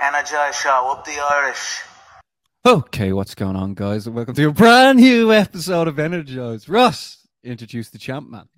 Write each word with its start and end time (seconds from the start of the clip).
Energize 0.00 0.56
Show, 0.56 0.90
up 0.90 1.04
the 1.04 1.18
Irish. 1.30 1.82
Okay, 2.66 3.12
what's 3.12 3.36
going 3.36 3.54
on, 3.54 3.74
guys? 3.74 4.08
Welcome 4.08 4.34
to 4.34 4.48
a 4.48 4.52
brand 4.52 4.98
new 4.98 5.32
episode 5.32 5.86
of 5.86 6.00
Energize. 6.00 6.68
Russ, 6.68 7.26
introduce 7.44 7.90
the 7.90 7.98
champ, 7.98 8.28
man. 8.28 8.48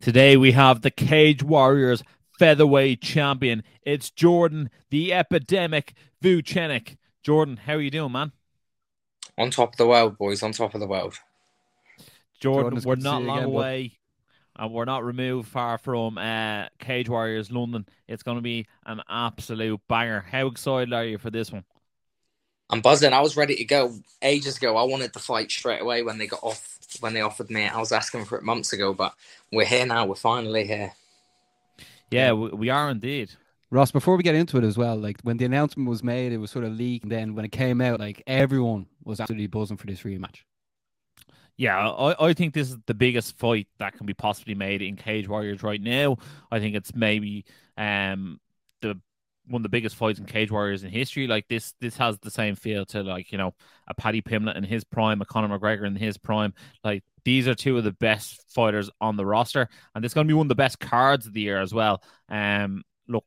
Today 0.00 0.36
we 0.36 0.52
have 0.52 0.82
the 0.82 0.92
Cage 0.92 1.42
Warriors 1.42 2.04
featherweight 2.38 3.02
champion. 3.02 3.64
It's 3.82 4.10
Jordan, 4.10 4.70
the 4.90 5.12
epidemic 5.12 5.94
Vucenic. 6.22 6.98
Jordan, 7.24 7.56
how 7.56 7.74
are 7.74 7.80
you 7.80 7.90
doing, 7.90 8.12
man? 8.12 8.30
On 9.36 9.50
top 9.50 9.72
of 9.72 9.76
the 9.76 9.88
world, 9.88 10.16
boys. 10.18 10.42
On 10.44 10.52
top 10.52 10.74
of 10.74 10.80
the 10.80 10.86
world. 10.86 11.18
Jordan, 12.40 12.80
Jordan, 12.80 12.82
we're 12.84 12.94
good 12.96 13.02
to 13.02 13.02
see 13.02 13.08
not 13.08 13.22
you 13.22 13.26
long 13.26 13.38
again, 13.38 13.48
bud. 13.48 13.56
away, 13.56 13.98
and 14.56 14.72
we're 14.72 14.84
not 14.84 15.04
removed 15.04 15.48
far 15.48 15.78
from 15.78 16.18
uh, 16.18 16.66
Cage 16.78 17.08
Warriors 17.08 17.50
London. 17.50 17.86
It's 18.08 18.22
going 18.22 18.38
to 18.38 18.42
be 18.42 18.66
an 18.86 19.00
absolute 19.08 19.80
banger. 19.88 20.24
How 20.30 20.46
excited 20.46 20.92
are 20.92 21.04
you 21.04 21.18
for 21.18 21.30
this 21.30 21.50
one? 21.50 21.64
I'm 22.70 22.80
buzzing. 22.80 23.12
I 23.12 23.20
was 23.20 23.36
ready 23.36 23.56
to 23.56 23.64
go 23.64 23.94
ages 24.22 24.56
ago. 24.56 24.76
I 24.76 24.84
wanted 24.84 25.12
to 25.12 25.18
fight 25.18 25.50
straight 25.50 25.82
away 25.82 26.02
when 26.02 26.18
they 26.18 26.26
got 26.26 26.42
off. 26.42 26.78
When 27.00 27.12
they 27.12 27.22
offered 27.22 27.50
me, 27.50 27.66
I 27.66 27.78
was 27.78 27.90
asking 27.90 28.24
for 28.24 28.38
it 28.38 28.44
months 28.44 28.72
ago, 28.72 28.94
but 28.94 29.14
we're 29.50 29.64
here 29.64 29.84
now. 29.84 30.06
We're 30.06 30.14
finally 30.14 30.64
here. 30.64 30.92
Yeah, 32.10 32.32
we, 32.32 32.50
we 32.50 32.70
are 32.70 32.88
indeed. 32.88 33.32
Ross, 33.70 33.90
before 33.90 34.16
we 34.16 34.22
get 34.22 34.36
into 34.36 34.56
it 34.56 34.64
as 34.64 34.78
well, 34.78 34.96
like 34.96 35.20
when 35.22 35.36
the 35.36 35.44
announcement 35.44 35.88
was 35.88 36.04
made, 36.04 36.32
it 36.32 36.38
was 36.38 36.52
sort 36.52 36.64
of 36.64 36.72
leaked. 36.72 37.02
And 37.02 37.10
then 37.10 37.34
when 37.34 37.44
it 37.44 37.50
came 37.50 37.80
out, 37.80 37.98
like 37.98 38.22
everyone 38.28 38.86
was 39.02 39.18
absolutely 39.20 39.48
buzzing 39.48 39.76
for 39.76 39.88
this 39.88 40.02
rematch. 40.02 40.42
Yeah, 41.56 41.88
I, 41.88 42.28
I 42.28 42.32
think 42.32 42.52
this 42.52 42.70
is 42.70 42.78
the 42.86 42.94
biggest 42.94 43.38
fight 43.38 43.68
that 43.78 43.94
can 43.94 44.06
be 44.06 44.14
possibly 44.14 44.54
made 44.54 44.82
in 44.82 44.96
Cage 44.96 45.28
Warriors 45.28 45.62
right 45.62 45.80
now. 45.80 46.16
I 46.50 46.58
think 46.58 46.74
it's 46.74 46.94
maybe 46.94 47.44
um 47.76 48.40
the 48.82 49.00
one 49.46 49.60
of 49.60 49.62
the 49.62 49.68
biggest 49.68 49.94
fights 49.96 50.18
in 50.18 50.24
Cage 50.24 50.50
Warriors 50.50 50.84
in 50.84 50.90
history. 50.90 51.26
Like 51.26 51.46
this, 51.48 51.74
this 51.80 51.96
has 51.98 52.18
the 52.18 52.30
same 52.30 52.56
feel 52.56 52.84
to 52.86 53.02
like 53.02 53.30
you 53.30 53.38
know 53.38 53.54
a 53.86 53.94
Paddy 53.94 54.20
Pimblett 54.20 54.56
in 54.56 54.64
his 54.64 54.82
prime, 54.84 55.20
a 55.20 55.24
Conor 55.24 55.56
McGregor 55.58 55.86
in 55.86 55.94
his 55.94 56.18
prime. 56.18 56.54
Like 56.82 57.04
these 57.24 57.46
are 57.46 57.54
two 57.54 57.78
of 57.78 57.84
the 57.84 57.92
best 57.92 58.42
fighters 58.52 58.90
on 59.00 59.16
the 59.16 59.26
roster, 59.26 59.68
and 59.94 60.04
it's 60.04 60.14
going 60.14 60.26
to 60.26 60.30
be 60.30 60.36
one 60.36 60.46
of 60.46 60.48
the 60.48 60.54
best 60.56 60.80
cards 60.80 61.26
of 61.26 61.34
the 61.34 61.42
year 61.42 61.60
as 61.60 61.72
well. 61.72 62.02
Um, 62.28 62.82
look, 63.06 63.26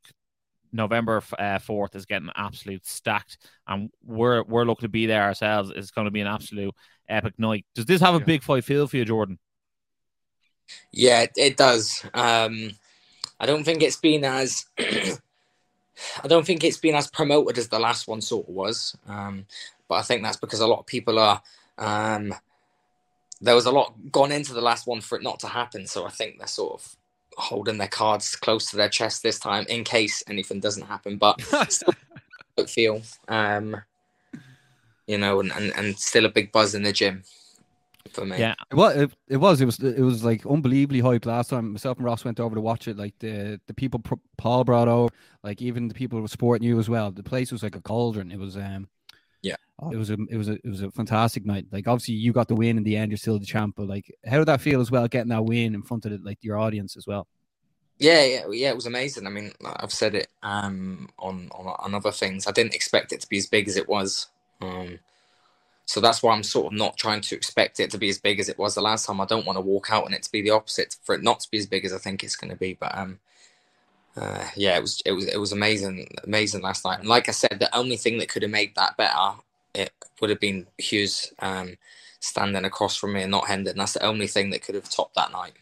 November 0.78 1.22
uh, 1.38 1.60
fourth 1.60 1.96
is 1.96 2.06
getting 2.06 2.30
absolute 2.36 2.86
stacked, 2.86 3.40
and 3.68 3.90
we're 4.06 4.44
we're 4.44 4.64
looking 4.64 4.86
to 4.86 4.90
be 4.90 5.08
there 5.08 5.24
ourselves. 5.24 5.72
It's 5.76 5.92
going 5.92 6.06
to 6.06 6.12
be 6.12 6.22
an 6.22 6.28
absolute 6.28 6.74
epic 7.10 7.34
night. 7.38 7.66
Does 7.76 7.86
this 7.86 8.00
have 8.00 8.16
a 8.16 8.20
big 8.20 8.44
fight 8.44 8.64
feel 8.64 8.88
for 8.88 8.96
you, 8.96 9.04
Jordan? 9.04 9.40
Yeah, 10.92 11.24
it, 11.24 11.32
it 11.36 11.58
does. 11.58 12.06
Um, 12.14 12.72
I 13.40 13.46
don't 13.46 13.64
think 13.64 13.84
it's 13.84 13.98
been 13.98 14.24
as. 14.24 14.66
I 14.80 16.28
don't 16.28 16.46
think 16.46 16.64
it's 16.64 16.78
been 16.78 16.94
as 16.96 17.08
promoted 17.08 17.58
as 17.58 17.70
the 17.70 17.80
last 17.80 18.08
one 18.08 18.22
sort 18.22 18.48
of 18.48 18.54
was. 18.54 18.96
Um, 19.08 19.48
but 19.90 19.96
I 19.96 20.02
think 20.04 20.22
that's 20.22 20.38
because 20.38 20.60
a 20.60 20.68
lot 20.68 20.80
of 20.80 20.86
people 20.86 21.20
are. 21.20 21.42
Um, 21.78 22.34
there 23.42 23.56
was 23.56 23.66
a 23.66 23.72
lot 23.72 23.94
gone 24.12 24.32
into 24.32 24.54
the 24.54 24.62
last 24.62 24.88
one 24.88 25.02
for 25.02 25.18
it 25.18 25.24
not 25.24 25.40
to 25.40 25.48
happen, 25.48 25.86
so 25.88 26.06
I 26.06 26.10
think 26.10 26.38
they're 26.38 26.48
sort 26.48 26.74
of 26.74 26.96
holding 27.38 27.78
their 27.78 27.88
cards 27.88 28.36
close 28.36 28.70
to 28.72 28.76
their 28.76 28.90
chest 28.90 29.24
this 29.24 29.40
time 29.40 29.66
in 29.70 29.84
case 29.84 30.24
anything 30.28 30.60
doesn't 30.60 30.88
happen. 30.88 31.18
But 31.18 31.42
still 31.70 31.94
feel, 32.68 33.02
um, 33.28 33.78
you 35.06 35.18
know, 35.18 35.40
and, 35.40 35.52
and, 35.52 35.72
and 35.76 35.98
still 35.98 36.26
a 36.26 36.30
big 36.30 36.52
buzz 36.52 36.76
in 36.76 36.84
the 36.84 36.92
gym 36.92 37.24
for 38.12 38.26
me. 38.26 38.40
Yeah, 38.40 38.56
It 38.72 38.76
was, 38.76 38.96
it, 38.96 39.12
it 39.30 39.38
was, 39.38 39.62
it 39.62 39.66
was, 39.66 39.80
it 39.80 40.02
was 40.02 40.24
like 40.24 40.46
unbelievably 40.46 41.02
hyped 41.02 41.26
last 41.26 41.50
time. 41.50 41.74
Myself 41.74 41.98
and 41.98 42.06
Ross 42.06 42.26
went 42.26 42.40
over 42.40 42.56
to 42.56 42.62
watch 42.62 42.88
it. 42.88 42.98
Like 42.98 43.14
the 43.20 43.60
the 43.68 43.74
people 43.74 44.02
Paul 44.38 44.64
brought 44.64 44.88
over, 44.88 45.14
like 45.44 45.62
even 45.62 45.88
the 45.88 45.94
people 45.94 46.22
with 46.22 46.32
sport 46.32 46.62
knew 46.62 46.80
as 46.80 46.90
well. 46.90 47.12
The 47.12 47.24
place 47.24 47.52
was 47.52 47.64
like 47.64 47.76
a 47.76 47.82
cauldron. 47.82 48.32
It 48.32 48.40
was, 48.40 48.58
um, 48.58 48.88
Yeah. 49.48 49.92
it 49.92 49.98
was 49.98 50.10
a, 50.10 50.18
it 50.30 50.38
was 50.38 50.50
a, 50.50 50.54
it 50.54 50.66
was 50.66 50.82
a 50.82 50.92
fantastic 50.92 51.46
night. 51.46 51.66
Like 51.72 51.88
obviously 51.88 52.16
you 52.16 52.34
got 52.34 52.48
the 52.48 52.56
win 52.56 52.78
in 52.78 52.84
the 52.84 52.98
end. 52.98 53.12
You're 53.12 53.18
still 53.18 53.40
the 53.40 53.46
champ, 53.46 53.76
but 53.78 53.88
like 53.88 54.14
how 54.26 54.38
did 54.38 54.48
that 54.48 54.62
feel 54.62 54.82
as 54.82 54.92
well? 54.92 55.08
Getting 55.08 55.30
that 55.30 55.46
win 55.46 55.76
in 55.76 55.84
front 55.84 56.06
of 56.06 56.12
the, 56.12 56.20
like 56.24 56.40
your 56.42 56.58
audience 56.58 56.98
as 56.98 57.08
well. 57.08 57.28
Yeah, 58.00 58.24
yeah, 58.24 58.46
yeah. 58.52 58.70
It 58.70 58.76
was 58.76 58.86
amazing. 58.86 59.26
I 59.26 59.32
mean, 59.32 59.52
I've 59.66 59.92
said 59.92 60.14
it 60.14 60.28
um, 60.44 61.10
on, 61.18 61.50
on 61.52 61.68
on 61.80 61.96
other 61.96 62.12
things. 62.12 62.46
I 62.46 62.52
didn't 62.52 62.76
expect 62.76 63.12
it 63.12 63.22
to 63.22 63.30
be 63.30 63.38
as 63.38 63.48
big 63.48 63.68
as 63.68 63.76
it 63.76 63.90
was. 63.90 64.28
Um, 64.62 65.00
so 65.86 66.02
that's 66.02 66.22
why 66.22 66.34
I'm 66.34 66.44
sort 66.44 66.68
of 66.68 66.78
not 66.78 66.98
trying 66.98 67.22
to 67.22 67.36
expect 67.36 67.80
it 67.80 67.90
to 67.92 67.98
be 67.98 68.10
as 68.10 68.20
big 68.20 68.40
as 68.40 68.50
it 68.50 68.60
was 68.60 68.76
the 68.76 68.82
last 68.82 69.06
time. 69.06 69.22
I 69.22 69.26
don't 69.26 69.46
want 69.46 69.58
to 69.58 69.62
walk 69.62 69.88
out 69.90 70.06
and 70.06 70.14
it 70.14 70.22
to 70.24 70.32
be 70.32 70.42
the 70.42 70.52
opposite, 70.52 70.98
for 71.04 71.16
it 71.16 71.24
not 71.24 71.40
to 71.40 71.50
be 71.50 71.58
as 71.58 71.66
big 71.66 71.86
as 71.86 71.94
I 71.94 71.98
think 71.98 72.24
it's 72.24 72.36
going 72.36 72.52
to 72.52 72.58
be. 72.58 72.74
But 72.74 72.96
um, 72.96 73.20
uh, 74.18 74.48
yeah, 74.56 74.78
it 74.78 74.82
was 74.82 75.02
it 75.06 75.12
was 75.12 75.26
it 75.26 75.38
was 75.38 75.52
amazing, 75.52 76.08
amazing 76.24 76.62
last 76.62 76.86
night. 76.86 77.00
And 77.00 77.08
like 77.08 77.30
I 77.30 77.34
said, 77.34 77.58
the 77.60 77.76
only 77.76 77.98
thing 77.98 78.18
that 78.18 78.30
could 78.30 78.42
have 78.42 78.52
made 78.52 78.74
that 78.76 78.98
better, 78.98 79.36
it 79.74 79.92
would 80.20 80.30
have 80.30 80.40
been 80.40 80.68
Hughes 80.78 81.34
um, 81.40 81.78
standing 82.20 82.66
across 82.66 82.96
from 82.96 83.14
me 83.14 83.22
and 83.22 83.32
not 83.32 83.48
Hendon. 83.48 83.78
That's 83.78 83.94
the 83.94 84.06
only 84.06 84.28
thing 84.28 84.50
that 84.50 84.64
could 84.64 84.76
have 84.76 84.90
topped 84.90 85.16
that 85.16 85.32
night. 85.32 85.54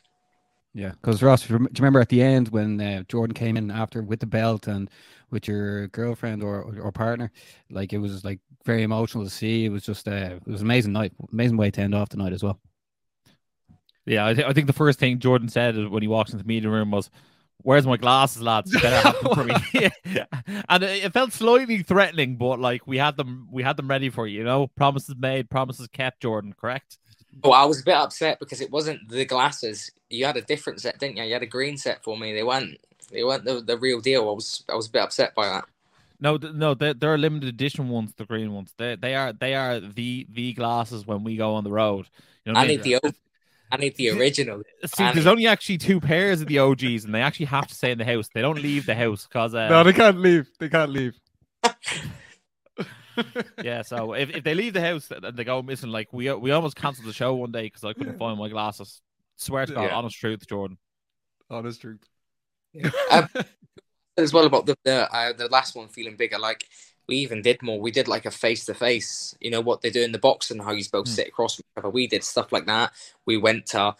Yeah, 0.74 0.92
because 0.92 1.24
Ross, 1.24 1.44
do 1.48 1.54
you 1.54 1.58
rem- 1.58 1.70
do 1.72 1.80
you 1.80 1.84
remember 1.84 2.02
at 2.02 2.10
the 2.10 2.22
end 2.22 2.50
when 2.50 2.82
uh, 2.82 3.04
Jordan 3.08 3.34
came 3.34 3.56
in 3.58 3.72
after 3.72 4.02
with 4.02 4.20
the 4.20 4.26
belt 4.26 4.68
and 4.68 4.90
with 5.32 5.48
your 5.48 5.88
girlfriend 5.88 6.44
or 6.44 6.64
or 6.82 6.92
partner, 6.92 7.32
like 7.70 7.94
it 7.94 7.98
was 7.98 8.24
like 8.26 8.40
very 8.66 8.84
emotional 8.84 9.24
to 9.24 9.30
see. 9.30 9.66
It 9.66 9.70
was 9.70 9.84
just 9.84 10.08
uh, 10.08 10.40
it 10.46 10.48
was 10.48 10.62
an 10.62 10.68
amazing 10.68 10.94
night, 10.94 11.14
amazing 11.32 11.58
way 11.58 11.72
to 11.72 11.82
end 11.82 11.96
off 11.96 12.10
the 12.10 12.18
night 12.18 12.34
as 12.34 12.44
well. 12.44 12.60
yeah. 14.06 14.26
I, 14.26 14.34
th- 14.34 14.48
I 14.48 14.54
think 14.54 14.68
the 14.68 14.74
first 14.74 15.00
thing 15.00 15.20
Jordan 15.20 15.50
said 15.50 15.76
when 15.90 16.02
he 16.02 16.08
walked 16.08 16.32
into 16.32 16.44
the 16.44 16.48
meeting 16.48 16.70
room 16.70 16.92
was, 16.92 17.10
"Where's 17.66 17.88
my 17.88 17.98
glasses, 17.98 18.44
lads? 18.44 18.72
You 18.72 18.80
Better 18.80 19.00
have 19.00 19.22
them 19.22 19.34
for 19.34 19.44
me." 19.44 19.56
and 20.70 20.84
it, 20.84 21.06
it 21.06 21.14
felt 21.14 21.34
slightly 21.34 21.82
threatening, 21.82 22.36
but 22.36 22.60
like 22.60 22.86
we 22.86 22.98
had 22.98 23.18
them, 23.18 23.48
we 23.52 23.64
had 23.64 23.76
them 23.76 23.90
ready 23.90 24.10
for 24.10 24.28
you. 24.28 24.38
You 24.40 24.44
know, 24.44 24.68
promises 24.68 25.16
made, 25.18 25.50
promises 25.50 25.88
kept. 25.88 26.22
Jordan, 26.22 26.54
correct? 26.54 27.00
Oh, 27.44 27.52
I 27.52 27.66
was 27.66 27.82
a 27.82 27.84
bit 27.84 27.96
upset 27.96 28.40
because 28.40 28.62
it 28.62 28.72
wasn't 28.72 29.10
the 29.10 29.26
glasses. 29.26 29.92
You 30.10 30.26
had 30.26 30.38
a 30.38 30.42
different 30.42 30.80
set, 30.82 31.00
didn't 31.00 31.18
you? 31.18 31.24
You 31.24 31.34
had 31.34 31.44
a 31.44 31.48
green 31.48 31.78
set 31.78 32.04
for 32.04 32.18
me. 32.18 32.34
They 32.34 32.44
weren't. 32.44 32.78
They 33.12 33.24
weren't 33.24 33.46
the, 33.46 33.62
the 33.62 33.78
real 33.78 34.00
deal. 34.00 34.30
I 34.30 34.34
was. 34.34 34.64
I 34.70 34.76
was 34.76 34.88
a 34.88 34.92
bit 34.92 35.02
upset 35.02 35.34
by 35.34 35.48
that. 35.48 35.66
No, 36.20 36.38
no, 36.38 36.76
they're, 36.76 36.94
they're 36.94 37.18
limited 37.18 37.50
edition 37.50 37.90
ones, 37.90 38.14
the 38.16 38.26
green 38.26 38.54
ones. 38.54 38.74
They 38.78 38.96
they 38.96 39.16
are 39.16 39.34
they 39.34 39.56
are 39.56 39.80
the 39.80 40.28
the 40.30 40.54
glasses 40.54 41.06
when 41.06 41.24
we 41.24 41.36
go 41.36 41.56
on 41.56 41.64
the 41.64 41.72
road. 41.72 42.08
You 42.46 42.54
know 42.54 42.60
what 42.60 42.66
I 42.66 42.68
mean? 42.68 42.78
need 42.78 42.84
the. 42.84 42.96
o- 43.04 43.12
I 43.80 43.84
need 43.84 43.96
the 43.96 44.10
original. 44.12 44.62
See, 44.86 45.04
I 45.04 45.12
there's 45.14 45.26
need- 45.26 45.32
only 45.32 45.48
actually 45.48 45.78
two 45.78 46.00
pairs 46.00 46.42
of 46.42 46.48
the 46.48 46.60
OGs, 46.60 47.06
and 47.06 47.14
they 47.14 47.22
actually 47.22 47.48
have 47.48 47.68
to 47.68 47.76
stay 47.76 47.92
in 47.92 47.98
the 47.98 48.06
house. 48.06 48.28
They 48.34 48.42
don't 48.42 48.62
leave 48.62 48.86
the 48.86 48.96
house 48.96 49.26
because 49.28 49.56
uh, 49.56 49.68
No, 49.70 49.84
they 49.84 49.94
can't 49.94 50.20
leave. 50.20 50.48
They 50.60 50.70
can't 50.70 50.92
leave. 50.92 51.14
yeah. 53.64 53.82
So 53.82 54.14
if, 54.14 54.30
if 54.36 54.44
they 54.44 54.54
leave 54.54 54.74
the 54.74 54.82
house 54.82 55.10
and 55.12 55.36
they 55.38 55.44
go 55.44 55.62
missing, 55.62 55.90
like 55.90 56.12
we 56.12 56.32
we 56.34 56.52
almost 56.52 56.76
cancelled 56.76 57.08
the 57.08 57.14
show 57.14 57.34
one 57.34 57.52
day 57.52 57.64
because 57.64 57.84
I 57.84 57.94
couldn't 57.94 58.18
find 58.18 58.38
my 58.38 58.50
glasses. 58.50 59.02
Swear 59.38 59.66
to 59.66 59.74
God, 59.74 59.84
Yeah. 59.84 59.96
honest 59.96 60.18
truth, 60.18 60.46
Jordan. 60.48 60.78
Honest 61.50 61.82
truth. 61.82 62.00
Um, 63.12 63.30
as 64.18 64.34
well 64.34 64.46
about 64.46 64.66
the 64.66 64.76
the, 64.84 65.14
uh, 65.14 65.34
the 65.34 65.48
last 65.48 65.76
one 65.76 65.88
feeling 65.88 66.16
bigger. 66.16 66.38
Like 66.40 66.66
we 67.08 67.18
even 67.18 67.42
did 67.42 67.62
more. 67.62 67.80
We 67.80 67.92
did 67.92 68.08
like 68.08 68.26
a 68.26 68.32
face 68.32 68.66
to 68.66 68.74
face. 68.74 69.36
You 69.40 69.52
know 69.52 69.62
what 69.62 69.82
they 69.82 69.90
do 69.90 70.02
in 70.02 70.12
the 70.12 70.20
box 70.20 70.52
and 70.52 70.62
how 70.62 70.72
you're 70.72 70.82
supposed 70.82 71.08
to 71.08 71.12
Hmm. 71.12 71.16
sit 71.16 71.28
across 71.28 71.56
from 71.56 71.64
each 71.72 71.78
other. 71.84 71.90
We 71.90 72.08
did 72.08 72.24
stuff 72.24 72.52
like 72.52 72.66
that. 72.66 72.92
We 73.26 73.38
went 73.38 73.68
to 73.68 73.96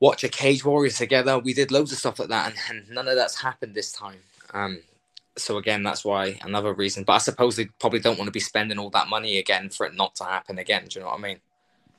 watch 0.00 0.24
a 0.24 0.28
Cage 0.28 0.64
Warriors 0.64 0.98
together. 0.98 1.38
We 1.38 1.54
did 1.54 1.70
loads 1.70 1.92
of 1.92 1.98
stuff 1.98 2.18
like 2.18 2.28
that, 2.28 2.52
and, 2.70 2.78
and 2.86 2.90
none 2.94 3.08
of 3.08 3.16
that's 3.16 3.40
happened 3.40 3.74
this 3.74 3.92
time. 3.92 4.18
Um, 4.52 4.80
so 5.36 5.56
again, 5.58 5.82
that's 5.82 6.04
why 6.04 6.38
another 6.42 6.72
reason. 6.72 7.04
But 7.04 7.14
I 7.14 7.18
suppose 7.18 7.56
they 7.56 7.66
probably 7.78 8.00
don't 8.00 8.18
want 8.18 8.28
to 8.28 8.32
be 8.32 8.40
spending 8.40 8.78
all 8.78 8.90
that 8.90 9.08
money 9.08 9.38
again 9.38 9.70
for 9.70 9.86
it 9.86 9.94
not 9.94 10.14
to 10.16 10.24
happen 10.24 10.58
again. 10.58 10.84
Do 10.88 10.98
you 10.98 11.04
know 11.04 11.10
what 11.10 11.18
I 11.18 11.22
mean? 11.22 11.40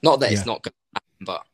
Not 0.04 0.20
that 0.20 0.32
Yeah. 0.32 0.38
it's 0.38 0.46
not 0.46 0.62
going 0.64 0.74
to 0.74 1.02
happen, 1.02 1.26
but 1.26 1.46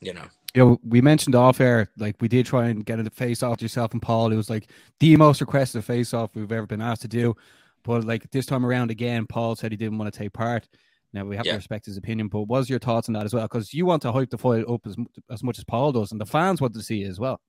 you 0.00 0.14
know. 0.14 0.24
You 0.54 0.64
know, 0.64 0.80
we 0.86 1.00
mentioned 1.00 1.34
off 1.34 1.60
air, 1.60 1.88
like 1.96 2.16
we 2.20 2.28
did 2.28 2.44
try 2.44 2.68
and 2.68 2.84
get 2.84 3.00
a 3.00 3.08
face 3.08 3.42
off 3.42 3.58
to 3.58 3.64
yourself 3.64 3.92
and 3.92 4.02
Paul. 4.02 4.32
It 4.32 4.36
was 4.36 4.50
like 4.50 4.68
the 5.00 5.16
most 5.16 5.40
requested 5.40 5.82
face 5.84 6.12
off 6.12 6.30
we've 6.34 6.52
ever 6.52 6.66
been 6.66 6.82
asked 6.82 7.02
to 7.02 7.08
do. 7.08 7.34
But 7.84 8.04
like 8.04 8.30
this 8.30 8.46
time 8.46 8.64
around 8.64 8.90
again, 8.90 9.26
Paul 9.26 9.56
said 9.56 9.72
he 9.72 9.76
didn't 9.76 9.98
want 9.98 10.12
to 10.12 10.18
take 10.18 10.32
part. 10.32 10.68
Now 11.12 11.24
we 11.24 11.36
have 11.36 11.44
Yeah. 11.44 11.52
to 11.52 11.58
respect 11.58 11.86
his 11.86 11.96
opinion, 11.96 12.28
but 12.28 12.42
what's 12.42 12.70
your 12.70 12.78
thoughts 12.78 13.08
on 13.08 13.12
that 13.14 13.24
as 13.24 13.34
well? 13.34 13.44
Because 13.44 13.74
you 13.74 13.84
want 13.84 14.02
to 14.02 14.12
hype 14.12 14.30
the 14.30 14.38
fight 14.38 14.64
up 14.68 14.86
as 14.86 14.96
as 15.30 15.42
much 15.42 15.58
as 15.58 15.64
Paul 15.64 15.92
does, 15.92 16.12
and 16.12 16.20
the 16.20 16.26
fans 16.26 16.60
want 16.60 16.74
to 16.74 16.82
see 16.82 17.02
it 17.02 17.08
as 17.08 17.20
well. 17.20 17.40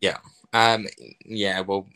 Yeah, 0.00 0.18
um, 0.52 0.86
yeah, 1.24 1.60
well, 1.60 1.86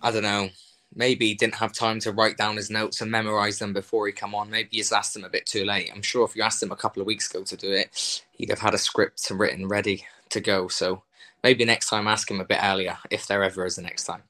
I 0.00 0.10
don't 0.10 0.22
know. 0.22 0.50
Maybe 0.94 1.26
he 1.26 1.34
didn't 1.34 1.56
have 1.56 1.72
time 1.72 1.98
to 2.00 2.12
write 2.12 2.36
down 2.36 2.56
his 2.56 2.70
notes 2.70 3.00
and 3.00 3.10
memorize 3.10 3.58
them 3.58 3.72
before 3.72 4.06
he 4.06 4.12
come 4.12 4.34
on. 4.34 4.48
Maybe 4.50 4.68
he's 4.72 4.92
asked 4.92 5.16
him 5.16 5.24
a 5.24 5.28
bit 5.28 5.44
too 5.44 5.64
late. 5.64 5.90
I'm 5.92 6.00
sure 6.02 6.24
if 6.24 6.36
you 6.36 6.42
asked 6.42 6.62
him 6.62 6.70
a 6.70 6.76
couple 6.76 7.00
of 7.02 7.06
weeks 7.06 7.28
ago 7.28 7.42
to 7.42 7.56
do 7.56 7.70
it, 7.72 8.22
he'd 8.32 8.48
have 8.50 8.60
had 8.60 8.74
a 8.74 8.78
script 8.78 9.28
written 9.30 9.66
ready 9.68 10.06
to 10.30 10.40
go. 10.40 10.68
So 10.68 11.02
maybe 11.42 11.64
next 11.64 11.88
time 11.90 12.06
ask 12.06 12.30
him 12.30 12.40
a 12.40 12.44
bit 12.44 12.60
earlier, 12.62 12.98
if 13.10 13.26
there 13.26 13.42
ever 13.42 13.66
is 13.66 13.76
a 13.78 13.82
next 13.82 14.04
time. 14.04 14.22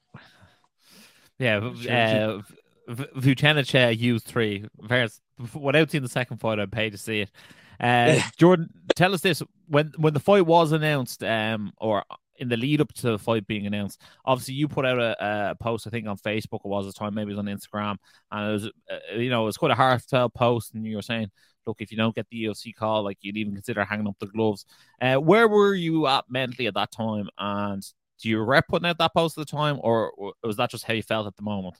Yeah, 1.37 1.59
Sure, 1.75 1.93
uh, 1.93 2.37
V- 2.39 2.55
Vucenic 2.87 3.73
uh, 3.75 3.87
used 3.87 4.25
three. 4.25 4.65
Vers- 4.79 5.21
without 5.53 5.91
seeing 5.91 6.03
the 6.03 6.09
second 6.09 6.37
fight, 6.37 6.59
I'd 6.59 6.71
pay 6.71 6.89
to 6.89 6.97
see 6.97 7.21
it. 7.21 7.31
Uh, 7.79 8.19
Jordan, 8.37 8.69
tell 8.95 9.13
us 9.13 9.21
this: 9.21 9.43
when 9.67 9.91
when 9.97 10.13
the 10.13 10.19
fight 10.19 10.45
was 10.45 10.71
announced, 10.71 11.23
um, 11.23 11.73
or 11.77 12.03
in 12.39 12.49
the 12.49 12.57
lead 12.57 12.81
up 12.81 12.93
to 12.93 13.11
the 13.11 13.19
fight 13.19 13.47
being 13.47 13.65
announced, 13.65 14.01
obviously 14.25 14.53
you 14.53 14.67
put 14.67 14.85
out 14.85 14.99
a, 14.99 15.51
a 15.51 15.55
post, 15.55 15.87
I 15.87 15.89
think 15.89 16.07
on 16.07 16.17
Facebook 16.17 16.61
it 16.63 16.67
was 16.67 16.87
at 16.87 16.93
the 16.93 16.99
time, 16.99 17.15
maybe 17.15 17.31
it 17.31 17.35
was 17.35 17.39
on 17.39 17.45
Instagram, 17.45 17.97
and 18.31 18.49
it 18.49 18.51
was, 18.51 18.65
uh, 18.65 19.15
you 19.15 19.29
know, 19.29 19.43
it 19.43 19.45
was 19.45 19.57
quite 19.57 19.71
a 19.71 19.75
heartfelt 19.75 20.33
post, 20.33 20.73
and 20.73 20.85
you 20.85 20.95
were 20.95 21.01
saying, 21.01 21.29
look, 21.65 21.81
if 21.81 21.91
you 21.91 21.97
don't 21.97 22.15
get 22.15 22.27
the 22.29 22.45
UFC 22.45 22.73
call, 22.73 23.03
like 23.03 23.17
you'd 23.21 23.37
even 23.37 23.53
consider 23.53 23.83
hanging 23.83 24.07
up 24.07 24.15
the 24.19 24.27
gloves. 24.27 24.65
Uh, 25.01 25.15
where 25.15 25.47
were 25.47 25.73
you 25.73 26.07
at 26.07 26.25
mentally 26.29 26.67
at 26.67 26.75
that 26.75 26.91
time, 26.91 27.27
and 27.37 27.83
do 28.21 28.29
you 28.29 28.39
regret 28.39 28.67
putting 28.67 28.87
out 28.87 28.97
that 28.99 29.13
post 29.13 29.37
at 29.37 29.45
the 29.45 29.51
time, 29.51 29.79
or 29.81 30.11
was 30.43 30.57
that 30.57 30.71
just 30.71 30.85
how 30.85 30.93
you 30.93 31.03
felt 31.03 31.27
at 31.27 31.35
the 31.35 31.43
moment? 31.43 31.75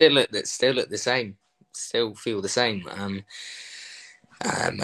Still 0.00 0.18
at 0.18 0.32
the, 0.32 0.46
still 0.46 0.78
at 0.78 0.90
the 0.90 0.98
same, 0.98 1.36
still 1.72 2.14
feel 2.14 2.40
the 2.40 2.48
same. 2.48 2.88
Um, 2.90 3.24
um, 4.44 4.82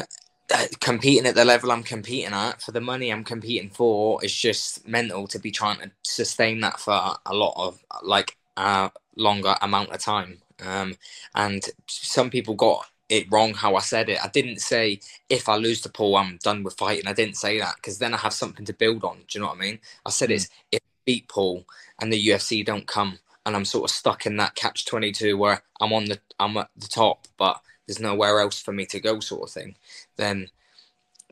uh, 0.52 0.66
competing 0.80 1.26
at 1.26 1.34
the 1.34 1.44
level 1.44 1.72
I'm 1.72 1.82
competing 1.82 2.32
at 2.32 2.60
for 2.60 2.72
the 2.72 2.80
money 2.80 3.10
I'm 3.10 3.24
competing 3.24 3.70
for 3.70 4.22
is 4.24 4.34
just 4.34 4.86
mental 4.86 5.26
to 5.28 5.38
be 5.38 5.50
trying 5.50 5.78
to 5.78 5.90
sustain 6.02 6.60
that 6.60 6.78
for 6.78 6.92
a 7.24 7.34
lot 7.34 7.54
of 7.56 7.82
like 8.02 8.36
a 8.56 8.90
longer 9.16 9.54
amount 9.62 9.90
of 9.90 10.00
time. 10.00 10.38
Um, 10.64 10.96
and 11.34 11.64
some 11.86 12.30
people 12.30 12.54
got 12.54 12.86
it 13.08 13.30
wrong 13.30 13.54
how 13.54 13.76
I 13.76 13.80
said 13.80 14.08
it. 14.08 14.24
I 14.24 14.28
didn't 14.28 14.60
say 14.60 15.00
if 15.28 15.48
I 15.48 15.56
lose 15.56 15.82
the 15.82 15.88
Paul, 15.88 16.16
I'm 16.16 16.38
done 16.42 16.62
with 16.62 16.74
fighting. 16.74 17.06
I 17.06 17.12
didn't 17.12 17.36
say 17.36 17.58
that 17.60 17.76
because 17.76 17.98
then 17.98 18.14
I 18.14 18.18
have 18.18 18.32
something 18.32 18.64
to 18.66 18.72
build 18.72 19.04
on. 19.04 19.18
Do 19.28 19.38
you 19.38 19.40
know 19.40 19.48
what 19.48 19.58
I 19.58 19.60
mean? 19.60 19.78
I 20.04 20.10
said 20.10 20.30
mm. 20.30 20.34
it's 20.34 20.48
if 20.72 20.80
I 20.80 21.00
beat 21.04 21.28
Paul 21.28 21.64
and 22.00 22.12
the 22.12 22.28
UFC 22.28 22.64
don't 22.64 22.86
come, 22.86 23.18
and 23.46 23.54
I'm 23.54 23.64
sort 23.64 23.90
of 23.90 23.94
stuck 23.94 24.26
in 24.26 24.36
that 24.38 24.54
catch 24.54 24.86
twenty 24.86 25.12
two 25.12 25.36
where 25.36 25.62
I'm 25.80 25.92
on 25.92 26.06
the 26.06 26.18
I'm 26.38 26.56
at 26.56 26.70
the 26.76 26.88
top, 26.88 27.26
but 27.36 27.60
there's 27.86 28.00
nowhere 28.00 28.40
else 28.40 28.60
for 28.60 28.72
me 28.72 28.86
to 28.86 29.00
go, 29.00 29.20
sort 29.20 29.48
of 29.48 29.50
thing. 29.50 29.76
Then 30.16 30.50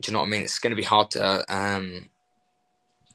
do 0.01 0.11
you 0.11 0.13
know 0.13 0.19
what 0.19 0.27
I 0.27 0.29
mean? 0.29 0.41
It's 0.41 0.59
going 0.59 0.71
to 0.71 0.81
be 0.81 0.83
hard 0.83 1.11
to 1.11 1.55
um, 1.55 2.09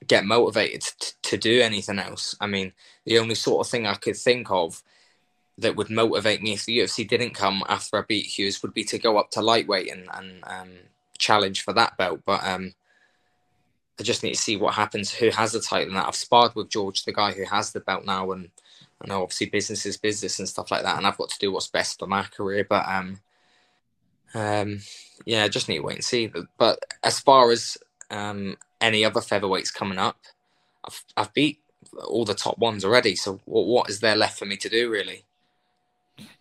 get 0.07 0.25
motivated 0.25 0.83
t- 0.99 1.13
to 1.23 1.37
do 1.37 1.61
anything 1.61 1.99
else. 1.99 2.35
I 2.41 2.47
mean, 2.47 2.73
the 3.05 3.19
only 3.19 3.35
sort 3.35 3.67
of 3.67 3.71
thing 3.71 3.87
I 3.87 3.95
could 3.95 4.17
think 4.17 4.51
of 4.51 4.83
that 5.59 5.77
would 5.77 5.91
motivate 5.91 6.41
me 6.41 6.53
if 6.53 6.65
the 6.65 6.79
UFC 6.79 7.07
didn't 7.07 7.35
come 7.35 7.65
after 7.69 7.99
I 7.99 8.03
beat 8.03 8.27
Hughes 8.27 8.63
would 8.63 8.73
be 8.73 8.85
to 8.85 8.99
go 8.99 9.19
up 9.19 9.31
to 9.33 9.43
lightweight 9.43 9.91
and, 9.91 10.09
and 10.15 10.45
um, 10.45 10.71
challenge 11.19 11.63
for 11.63 11.73
that 11.73 11.97
belt. 11.99 12.21
But 12.25 12.45
um, 12.45 12.75
I 13.99 14.05
just 14.05 14.23
need 14.23 14.35
to 14.35 14.41
see 14.41 14.57
what 14.57 14.75
happens. 14.75 15.13
Who 15.13 15.31
has 15.31 15.53
the 15.53 15.61
title? 15.61 15.91
And 15.91 15.99
I've 15.99 16.15
sparred 16.15 16.55
with 16.55 16.71
George, 16.71 17.05
the 17.05 17.13
guy 17.13 17.33
who 17.33 17.45
has 17.45 17.73
the 17.73 17.81
belt 17.81 18.05
now, 18.05 18.31
and 18.31 18.51
I 19.01 19.07
know 19.07 19.23
obviously 19.23 19.47
business 19.47 19.87
is 19.87 19.97
business 19.97 20.39
and 20.39 20.49
stuff 20.49 20.71
like 20.71 20.83
that. 20.83 20.97
And 20.97 21.07
I've 21.07 21.19
got 21.19 21.31
to 21.31 21.39
do 21.39 21.53
what's 21.53 21.69
best 21.69 21.99
for 21.99 22.07
my 22.07 22.23
career. 22.23 22.67
But 22.69 22.87
um, 22.89 23.21
um, 24.35 24.81
yeah, 25.25 25.47
just 25.49 25.69
need 25.69 25.79
to 25.79 25.85
wait 25.85 25.97
and 25.97 26.05
see. 26.05 26.31
But 26.59 26.81
as 27.03 27.21
far 27.21 27.51
as 27.51 27.79
um, 28.11 28.57
any 28.81 29.05
other 29.05 29.21
featherweights 29.21 29.73
coming 29.73 29.99
up, 29.99 30.19
I've, 30.85 31.05
I've 31.17 31.35
beat 31.35 31.61
all 32.07 32.25
the 32.25 32.35
top 32.35 32.59
ones 32.59 32.85
already. 32.85 33.15
So 33.15 33.41
what, 33.45 33.67
what 33.67 33.91
is 33.91 34.01
there 34.01 34.17
left 34.17 34.39
for 34.39 34.47
me 34.47 34.57
to 34.57 34.69
do, 34.69 34.91
really? 34.91 35.25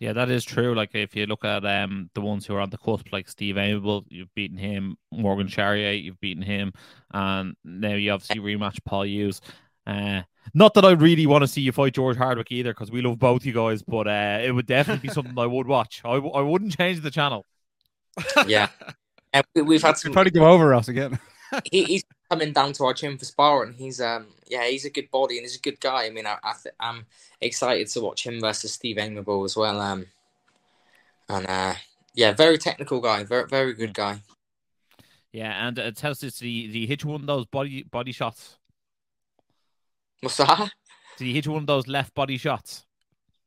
Yeah, 0.00 0.12
that 0.12 0.30
is 0.30 0.44
true. 0.44 0.74
Like 0.74 0.94
if 0.94 1.14
you 1.14 1.26
look 1.26 1.44
at 1.44 1.64
um 1.64 2.10
the 2.14 2.20
ones 2.20 2.46
who 2.46 2.54
are 2.54 2.60
on 2.60 2.70
the 2.70 2.78
cusp, 2.78 3.12
like 3.12 3.28
Steve 3.28 3.56
Aimable, 3.56 4.04
you've 4.08 4.34
beaten 4.34 4.56
him. 4.56 4.96
Morgan 5.12 5.48
Charrier, 5.48 5.92
you've 5.92 6.20
beaten 6.20 6.42
him, 6.42 6.72
and 7.12 7.56
now 7.64 7.94
you 7.94 8.10
obviously 8.10 8.40
rematch 8.40 8.78
Paul 8.84 9.06
Hughes. 9.06 9.40
Uh, 9.88 10.22
not 10.52 10.74
that 10.74 10.84
I 10.84 10.92
really 10.92 11.26
want 11.26 11.42
to 11.42 11.48
see 11.48 11.62
you 11.62 11.72
fight 11.72 11.94
George 11.94 12.16
Hardwick 12.16 12.52
either, 12.52 12.72
because 12.72 12.90
we 12.90 13.00
love 13.00 13.18
both 13.18 13.46
you 13.46 13.52
guys, 13.52 13.82
but 13.82 14.06
uh, 14.06 14.38
it 14.42 14.52
would 14.52 14.66
definitely 14.66 15.08
be 15.08 15.14
something 15.14 15.38
I 15.38 15.46
would 15.46 15.66
watch. 15.66 16.02
I, 16.04 16.10
I 16.10 16.42
wouldn't 16.42 16.76
change 16.76 17.00
the 17.00 17.10
channel. 17.10 17.46
Yeah, 18.46 18.68
and 19.32 19.44
we've 19.54 19.82
had 19.82 19.96
some. 19.96 20.12
Trying 20.12 20.24
to 20.24 20.30
go 20.32 20.48
over 20.48 20.74
us 20.74 20.88
again. 20.88 21.20
he, 21.70 21.84
he's 21.84 22.04
coming 22.28 22.52
down 22.52 22.72
to 22.74 22.84
our 22.84 22.94
gym 22.94 23.16
for 23.16 23.24
sparring. 23.24 23.74
He's 23.74 24.00
um 24.00 24.26
yeah, 24.48 24.66
he's 24.66 24.84
a 24.84 24.90
good 24.90 25.10
body 25.10 25.36
and 25.36 25.44
he's 25.44 25.56
a 25.56 25.60
good 25.60 25.78
guy. 25.78 26.06
I 26.06 26.10
mean, 26.10 26.26
I, 26.26 26.36
I 26.42 26.54
th- 26.60 26.74
I'm 26.80 27.06
excited 27.40 27.86
to 27.88 28.00
watch 28.00 28.26
him 28.26 28.40
versus 28.40 28.72
Steve 28.72 28.96
Aimable 28.96 29.44
as 29.44 29.56
well. 29.56 29.80
Um, 29.80 30.06
and 31.28 31.46
uh, 31.46 31.74
yeah, 32.14 32.32
very 32.32 32.58
technical 32.58 33.00
guy, 33.00 33.22
very 33.22 33.46
very 33.46 33.74
good 33.74 33.94
guy. 33.94 34.18
Yeah, 35.32 35.68
and 35.68 35.78
uh, 35.78 35.90
tell 35.92 36.10
us 36.10 36.20
this: 36.20 36.38
did 36.38 36.46
he, 36.46 36.66
did 36.66 36.74
he 36.74 36.86
hit 36.86 37.04
you 37.04 37.10
one 37.10 37.20
of 37.20 37.26
those 37.26 37.46
body 37.46 37.84
body 37.84 38.12
shots? 38.12 38.57
What's 40.20 40.36
that? 40.38 40.70
Did 41.16 41.24
he 41.24 41.34
hit 41.34 41.46
you 41.46 41.52
one 41.52 41.62
of 41.62 41.66
those 41.66 41.86
left 41.86 42.14
body 42.14 42.36
shots? 42.38 42.86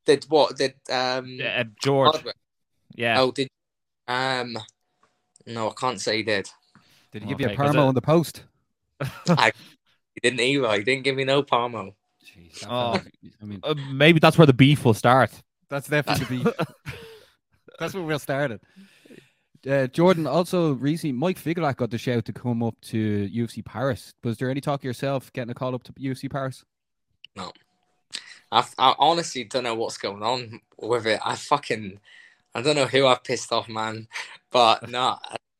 Did 0.05 0.25
what? 0.25 0.57
Did 0.57 0.75
um 0.89 1.39
uh, 1.43 1.63
George? 1.81 2.11
Hardwick? 2.11 2.35
Yeah. 2.95 3.21
Oh, 3.21 3.31
did 3.31 3.47
um? 4.07 4.57
No, 5.47 5.69
I 5.69 5.73
can't 5.73 5.99
say 5.99 6.17
he 6.17 6.23
did. 6.23 6.49
Did 7.11 7.23
he 7.23 7.29
give 7.29 7.41
okay, 7.41 7.53
you 7.53 7.55
a 7.55 7.57
parmo 7.57 7.87
on 7.87 7.95
the 7.95 8.01
post? 8.01 8.43
I, 9.27 9.51
he 10.13 10.19
didn't 10.21 10.39
either. 10.39 10.71
He 10.73 10.83
didn't 10.83 11.03
give 11.03 11.15
me 11.15 11.23
no 11.23 11.43
parmo. 11.43 11.93
Jeez, 12.25 12.65
oh, 12.69 13.01
I 13.41 13.45
mean, 13.45 13.59
uh, 13.63 13.73
maybe 13.91 14.19
that's 14.19 14.37
where 14.37 14.45
the 14.45 14.53
beef 14.53 14.85
will 14.85 14.93
start. 14.93 15.31
That's 15.69 15.87
definitely 15.87 16.37
the 16.37 16.43
beef. 16.43 16.93
that's 17.79 17.93
where 17.93 18.03
we'll 18.03 18.19
start 18.19 18.51
it. 18.51 18.61
Uh, 19.69 19.87
Jordan, 19.87 20.25
also 20.25 20.73
recently, 20.73 21.11
Mike 21.11 21.37
Figlak 21.37 21.77
got 21.77 21.91
the 21.91 21.97
shout 21.97 22.25
to 22.25 22.33
come 22.33 22.63
up 22.63 22.75
to 22.81 23.29
UFC 23.29 23.63
Paris. 23.63 24.13
Was 24.23 24.37
there 24.37 24.49
any 24.49 24.61
talk 24.61 24.83
yourself 24.83 25.31
getting 25.33 25.51
a 25.51 25.53
call 25.55 25.75
up 25.75 25.83
to 25.83 25.93
UFC 25.93 26.29
Paris? 26.31 26.63
No. 27.35 27.51
I, 28.51 28.65
I 28.77 28.95
honestly 28.97 29.43
don't 29.43 29.63
know 29.63 29.75
what's 29.75 29.97
going 29.97 30.23
on 30.23 30.61
with 30.77 31.05
it. 31.05 31.19
I 31.23 31.35
fucking, 31.35 31.99
I 32.55 32.61
don't 32.61 32.75
know 32.75 32.87
who 32.87 33.05
I've 33.05 33.23
pissed 33.23 33.51
off, 33.51 33.69
man. 33.69 34.07
But 34.51 34.89
no, 34.89 35.17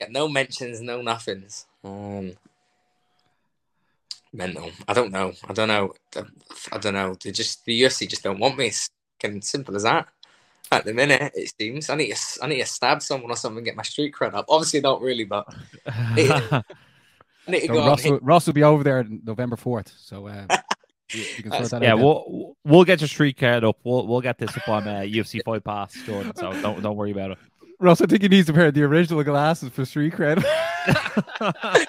no 0.10 0.28
mentions, 0.28 0.82
no 0.82 1.02
nothings. 1.02 1.66
Um, 1.82 2.34
mental. 4.34 4.70
I 4.86 4.94
don't 4.94 5.12
know. 5.12 5.32
I 5.48 5.54
don't 5.54 5.70
know. 5.70 5.94
I 6.74 6.78
don't 6.78 6.94
know. 6.94 7.16
They 7.24 7.32
just 7.32 7.64
the 7.64 7.82
UFC 7.82 8.10
just 8.10 8.24
don't 8.24 8.40
want 8.40 8.58
me. 8.58 8.68
It's 8.68 8.90
simple 9.50 9.78
as 9.78 9.84
that. 9.84 10.10
At 10.72 10.86
the 10.86 10.94
minute, 10.94 11.34
it 11.36 11.54
seems 11.58 11.90
I 11.90 11.96
need 11.96 12.16
to 12.16 12.40
I 12.42 12.48
need 12.48 12.60
to 12.60 12.66
stab 12.66 13.02
someone 13.02 13.32
or 13.32 13.36
something, 13.36 13.58
and 13.58 13.66
get 13.66 13.76
my 13.76 13.84
street 13.84 14.14
cred 14.14 14.34
up. 14.34 14.46
Obviously, 14.48 14.80
not 14.80 15.02
really, 15.02 15.26
but 15.26 15.46
I 15.88 16.64
need 17.48 17.62
to 17.62 17.68
so 17.68 17.74
go 17.74 17.88
Ross, 17.88 18.04
will, 18.06 18.20
Ross 18.22 18.46
will 18.48 18.54
be 18.54 18.64
over 18.64 18.84
there 18.84 19.04
November 19.04 19.56
fourth. 19.56 19.94
So. 19.98 20.28
Uh, 20.28 20.46
yeah, 21.82 21.94
we'll 21.94 22.56
we'll 22.64 22.86
get 22.86 23.02
your 23.02 23.08
street 23.10 23.38
card 23.38 23.66
up. 23.66 23.78
We'll 23.84 24.08
we'll 24.08 24.22
get 24.22 24.38
this 24.38 24.56
up 24.56 24.70
on 24.70 24.88
uh, 24.88 25.02
UFC 25.02 25.42
Fight 25.44 25.64
Pass, 25.64 25.94
Jordan. 26.06 26.34
So 26.36 26.54
don't 26.62 26.82
don't 26.82 26.96
worry 26.96 27.12
about 27.12 27.32
it. 27.32 27.38
Ross, 27.80 28.00
I 28.00 28.06
think 28.06 28.22
he 28.22 28.30
needs 28.30 28.48
a 28.48 28.54
pair 28.54 28.68
of 28.68 28.74
the 28.76 28.84
original 28.84 29.24
glasses 29.24 29.70
for 29.70 29.84
street 29.86 30.14
cred. 30.14 30.44
I 30.86 31.86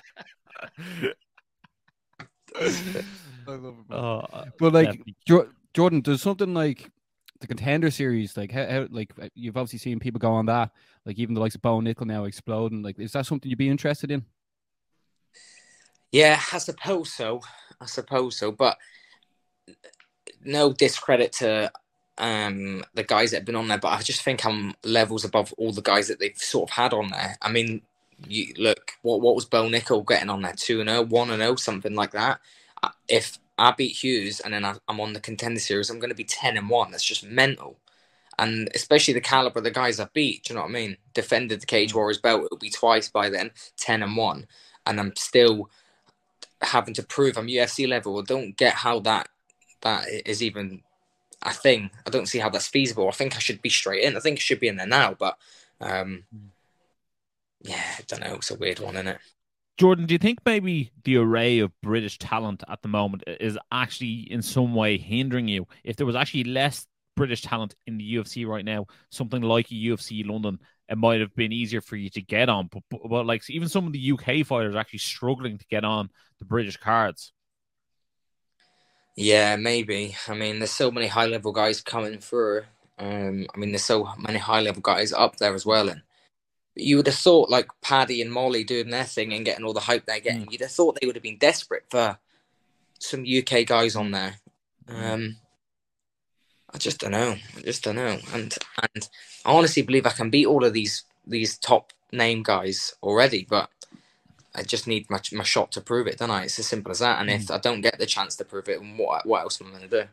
love 3.47 3.75
it. 3.79 3.95
Uh, 3.95 4.45
but 4.59 4.73
like 4.73 5.03
jo- 5.27 5.49
Jordan, 5.75 6.01
does 6.01 6.23
something 6.23 6.55
like 6.55 6.91
the 7.43 7.47
contender 7.47 7.91
series, 7.91 8.37
like 8.37 8.51
how, 8.51 8.67
how, 8.67 8.87
like 8.91 9.13
uh, 9.21 9.29
you've 9.35 9.57
obviously 9.57 9.79
seen 9.79 10.01
people 10.01 10.19
go 10.19 10.33
on 10.33 10.47
that, 10.47 10.71
like 11.05 11.19
even 11.19 11.35
the 11.35 11.41
likes 11.41 11.55
of 11.55 11.63
Bo 11.63 11.81
Nickal 11.81 12.07
now 12.07 12.25
exploding. 12.25 12.83
Like, 12.83 12.99
is 12.99 13.13
that 13.13 13.27
something 13.27 13.49
you'd 13.51 13.59
be 13.59 13.69
interested 13.69 14.11
in? 14.11 14.25
Yeah, 16.11 16.41
I 16.53 16.59
suppose 16.59 17.13
so. 17.13 17.41
I 17.81 17.87
suppose 17.87 18.37
so, 18.37 18.53
but 18.53 18.79
no 20.45 20.73
discredit 20.73 21.33
to 21.33 21.71
um 22.19 22.85
the 22.95 23.03
guys 23.03 23.31
that 23.31 23.39
have 23.39 23.45
been 23.45 23.57
on 23.57 23.69
there, 23.69 23.79
but 23.79 23.93
I 23.93 24.03
just 24.03 24.23
think 24.23 24.45
I'm 24.47 24.75
levels 24.85 25.25
above 25.25 25.53
all 25.59 25.73
the 25.73 25.83
guys 25.83 26.09
that 26.09 26.19
they've 26.19 26.37
sort 26.37 26.71
of 26.71 26.75
had 26.75 26.93
on 26.93 27.09
there. 27.09 27.37
I 27.43 27.51
mean, 27.51 27.83
you 28.29 28.55
look 28.59 28.93
what 29.03 29.21
what 29.21 29.35
was 29.35 29.45
Bo 29.45 29.69
Nickal 29.69 30.07
getting 30.07 30.31
on 30.31 30.43
there 30.43 30.55
two 30.57 30.81
and 30.81 30.89
0, 30.89 31.03
1 31.03 31.31
and 31.31 31.43
0, 31.43 31.57
something 31.57 31.95
like 31.95 32.13
that. 32.13 32.41
If 33.09 33.39
I 33.63 33.71
beat 33.71 34.03
Hughes 34.03 34.41
and 34.41 34.53
then 34.53 34.65
I'm 34.65 35.01
on 35.01 35.13
the 35.13 35.21
contender 35.21 35.61
series, 35.61 35.89
I'm 35.89 36.01
going 36.01 36.11
to 36.11 36.17
be 36.17 36.25
ten 36.25 36.57
and 36.57 36.69
one. 36.69 36.91
That's 36.91 37.05
just 37.05 37.25
mental, 37.25 37.79
and 38.39 38.69
especially 38.75 39.15
the 39.15 39.21
caliber 39.21 39.61
of 39.61 39.65
the 39.65 39.71
guys 39.71 40.01
I 40.01 40.09
beat. 40.13 40.45
Do 40.45 40.53
you 40.53 40.57
know 40.57 40.63
what 40.63 40.71
I 40.71 40.75
mean? 40.75 40.97
Defended 41.15 41.61
the 41.61 41.67
Cage 41.67 41.93
mm. 41.93 41.95
Warriors 41.95 42.19
belt. 42.19 42.45
It'll 42.45 42.59
be 42.59 42.71
twice 42.71 43.09
by 43.09 43.31
then, 43.31 43.53
ten 43.77 44.03
and 44.03 44.17
one, 44.17 44.47
and 44.85 44.99
I'm 44.99 45.15
still 45.15 45.71
having 46.61 46.95
to 46.95 47.05
prove 47.05 47.39
I'm 47.39 47.47
UFC 47.47 47.89
level. 47.89 48.19
I 48.19 48.23
don't 48.25 48.57
get 48.57 48.75
how 48.75 48.99
that 49.01 49.29
that 49.83 50.09
is 50.27 50.43
even 50.43 50.83
a 51.43 51.53
thing. 51.53 51.91
I 52.05 52.11
don't 52.11 52.27
see 52.27 52.41
how 52.41 52.49
that's 52.51 52.67
feasible. 52.67 53.09
I 53.09 53.13
think 53.13 53.37
I 53.37 53.39
should 53.39 53.63
be 53.63 53.69
straight 53.69 54.03
in. 54.03 54.17
I 54.17 54.21
think 54.21 54.39
I 54.39 54.41
should 54.41 54.61
be 54.61 54.69
in 54.69 54.77
there 54.77 54.87
now, 54.89 55.15
but 55.15 55.39
um, 55.81 56.25
mm 56.35 56.49
yeah, 57.63 57.83
I 57.99 58.03
don't 58.07 58.21
know. 58.21 58.35
It's 58.35 58.51
a 58.51 58.57
weird 58.57 58.81
one, 58.81 58.97
isn't 58.97 59.09
it? 59.09 59.19
Jordan, 59.79 60.07
do 60.07 60.15
you 60.15 60.19
think 60.19 60.41
maybe 60.45 60.93
the 61.05 61.17
array 61.17 61.61
of 61.61 61.73
British 61.81 62.19
talent 62.19 62.63
at 62.69 62.83
the 62.83 62.89
moment 62.89 63.25
is 63.27 63.59
actually 63.71 64.29
in 64.31 64.43
some 64.43 64.75
way 64.75 64.99
hindering 64.99 65.49
you? 65.49 65.67
If 65.83 65.97
there 65.97 66.07
was 66.07 66.17
actually 66.17 66.45
less 66.45 66.87
British 67.17 67.43
talent 67.43 67.75
in 67.87 67.97
the 67.97 68.15
UFC 68.15 68.47
right 68.47 68.65
now, 68.65 68.87
something 69.11 69.43
like 69.43 69.71
a 69.71 69.75
UFC 69.75 70.27
London, 70.27 70.59
it 70.89 70.99
might 70.99 71.21
have 71.21 71.35
been 71.35 71.53
easier 71.53 71.81
for 71.81 71.97
you 71.97 72.11
to 72.11 72.21
get 72.21 72.49
on. 72.49 72.69
But, 72.71 72.83
but, 72.91 73.01
but 73.09 73.27
like 73.27 73.49
even 73.49 73.69
some 73.69 73.87
of 73.87 73.93
the 73.93 74.13
UK 74.13 74.47
fighters 74.47 74.77
actually 74.77 74.99
struggling 74.99 75.59
to 75.59 75.67
get 75.67 75.85
on 75.85 76.11
the 76.39 76.45
British 76.45 76.77
cards. 76.77 77.33
Yeah, 79.17 79.57
maybe. 79.57 80.17
I 80.29 80.35
mean, 80.35 80.59
there's 80.59 80.71
so 80.71 80.91
many 80.91 81.07
high 81.07 81.27
level 81.27 81.53
guys 81.53 81.81
coming 81.81 82.19
through. 82.19 82.63
Um, 82.99 83.47
I 83.55 83.59
mean, 83.59 83.73
there's 83.73 83.85
so 83.85 84.09
many 84.19 84.39
high 84.39 84.61
level 84.61 84.83
guys 84.83 85.13
up 85.13 85.37
there 85.37 85.55
as 85.55 85.67
well, 85.67 85.89
and 85.89 86.03
you 86.75 86.97
would 86.97 87.07
have 87.07 87.17
thought 87.17 87.51
like 87.51 87.69
Paddy 87.83 88.23
and 88.23 88.33
Molly 88.33 88.65
doing 88.65 88.91
their 88.91 89.05
thing 89.05 89.33
and 89.33 89.45
getting 89.45 89.65
all 89.65 89.75
the 89.75 89.81
hype 89.81 90.07
they're 90.07 90.21
getting. 90.21 90.51
You'd 90.51 90.63
have 90.63 90.71
thought 90.71 90.99
they 91.01 91.07
would 91.07 91.17
have 91.17 91.23
been 91.23 91.39
desperate 91.39 91.85
for 91.91 92.19
some 92.99 93.25
UK 93.25 93.67
guys 93.67 93.97
on 93.97 94.11
there. 94.11 94.37
Um, 94.89 95.37
I 96.73 96.79
just 96.79 97.01
don't 97.01 97.13
know. 97.13 97.37
I 97.57 97.61
just 97.61 97.85
don't 97.85 97.97
know. 97.97 98.19
And 98.33 98.57
and 98.95 99.09
I 99.45 99.53
honestly 99.53 99.83
believe 99.83 100.07
I 100.07 100.11
can 100.11 100.31
beat 100.31 100.47
all 100.47 100.65
of 100.65 100.73
these 100.73 101.05
these 101.27 101.59
top 101.59 101.93
name 102.11 102.43
guys 102.43 102.95
already, 103.03 103.47
but 103.49 103.71
I 104.55 104.63
just 104.63 104.87
need 104.87 105.09
my 105.11 105.21
my 105.33 105.45
shot 105.45 105.73
to 105.73 105.81
prove 105.81 106.07
it, 106.07 106.19
don't 106.19 106.31
I? 106.31 106.45
It's 106.45 106.59
as 106.59 106.67
simple 106.67 106.93
as 106.93 107.01
that. 107.01 107.21
And 107.21 107.31
if 107.31 107.51
I 107.51 107.59
don't 107.59 107.81
get 107.81 107.99
the 107.99 108.07
chance 108.07 108.37
to 108.37 108.45
prove 108.45 108.69
it, 108.69 108.81
what 108.97 109.27
what 109.27 109.43
else 109.43 109.61
am 109.61 109.69
I 109.69 109.71
going 109.71 109.89
to 109.89 110.03
do? 110.03 110.09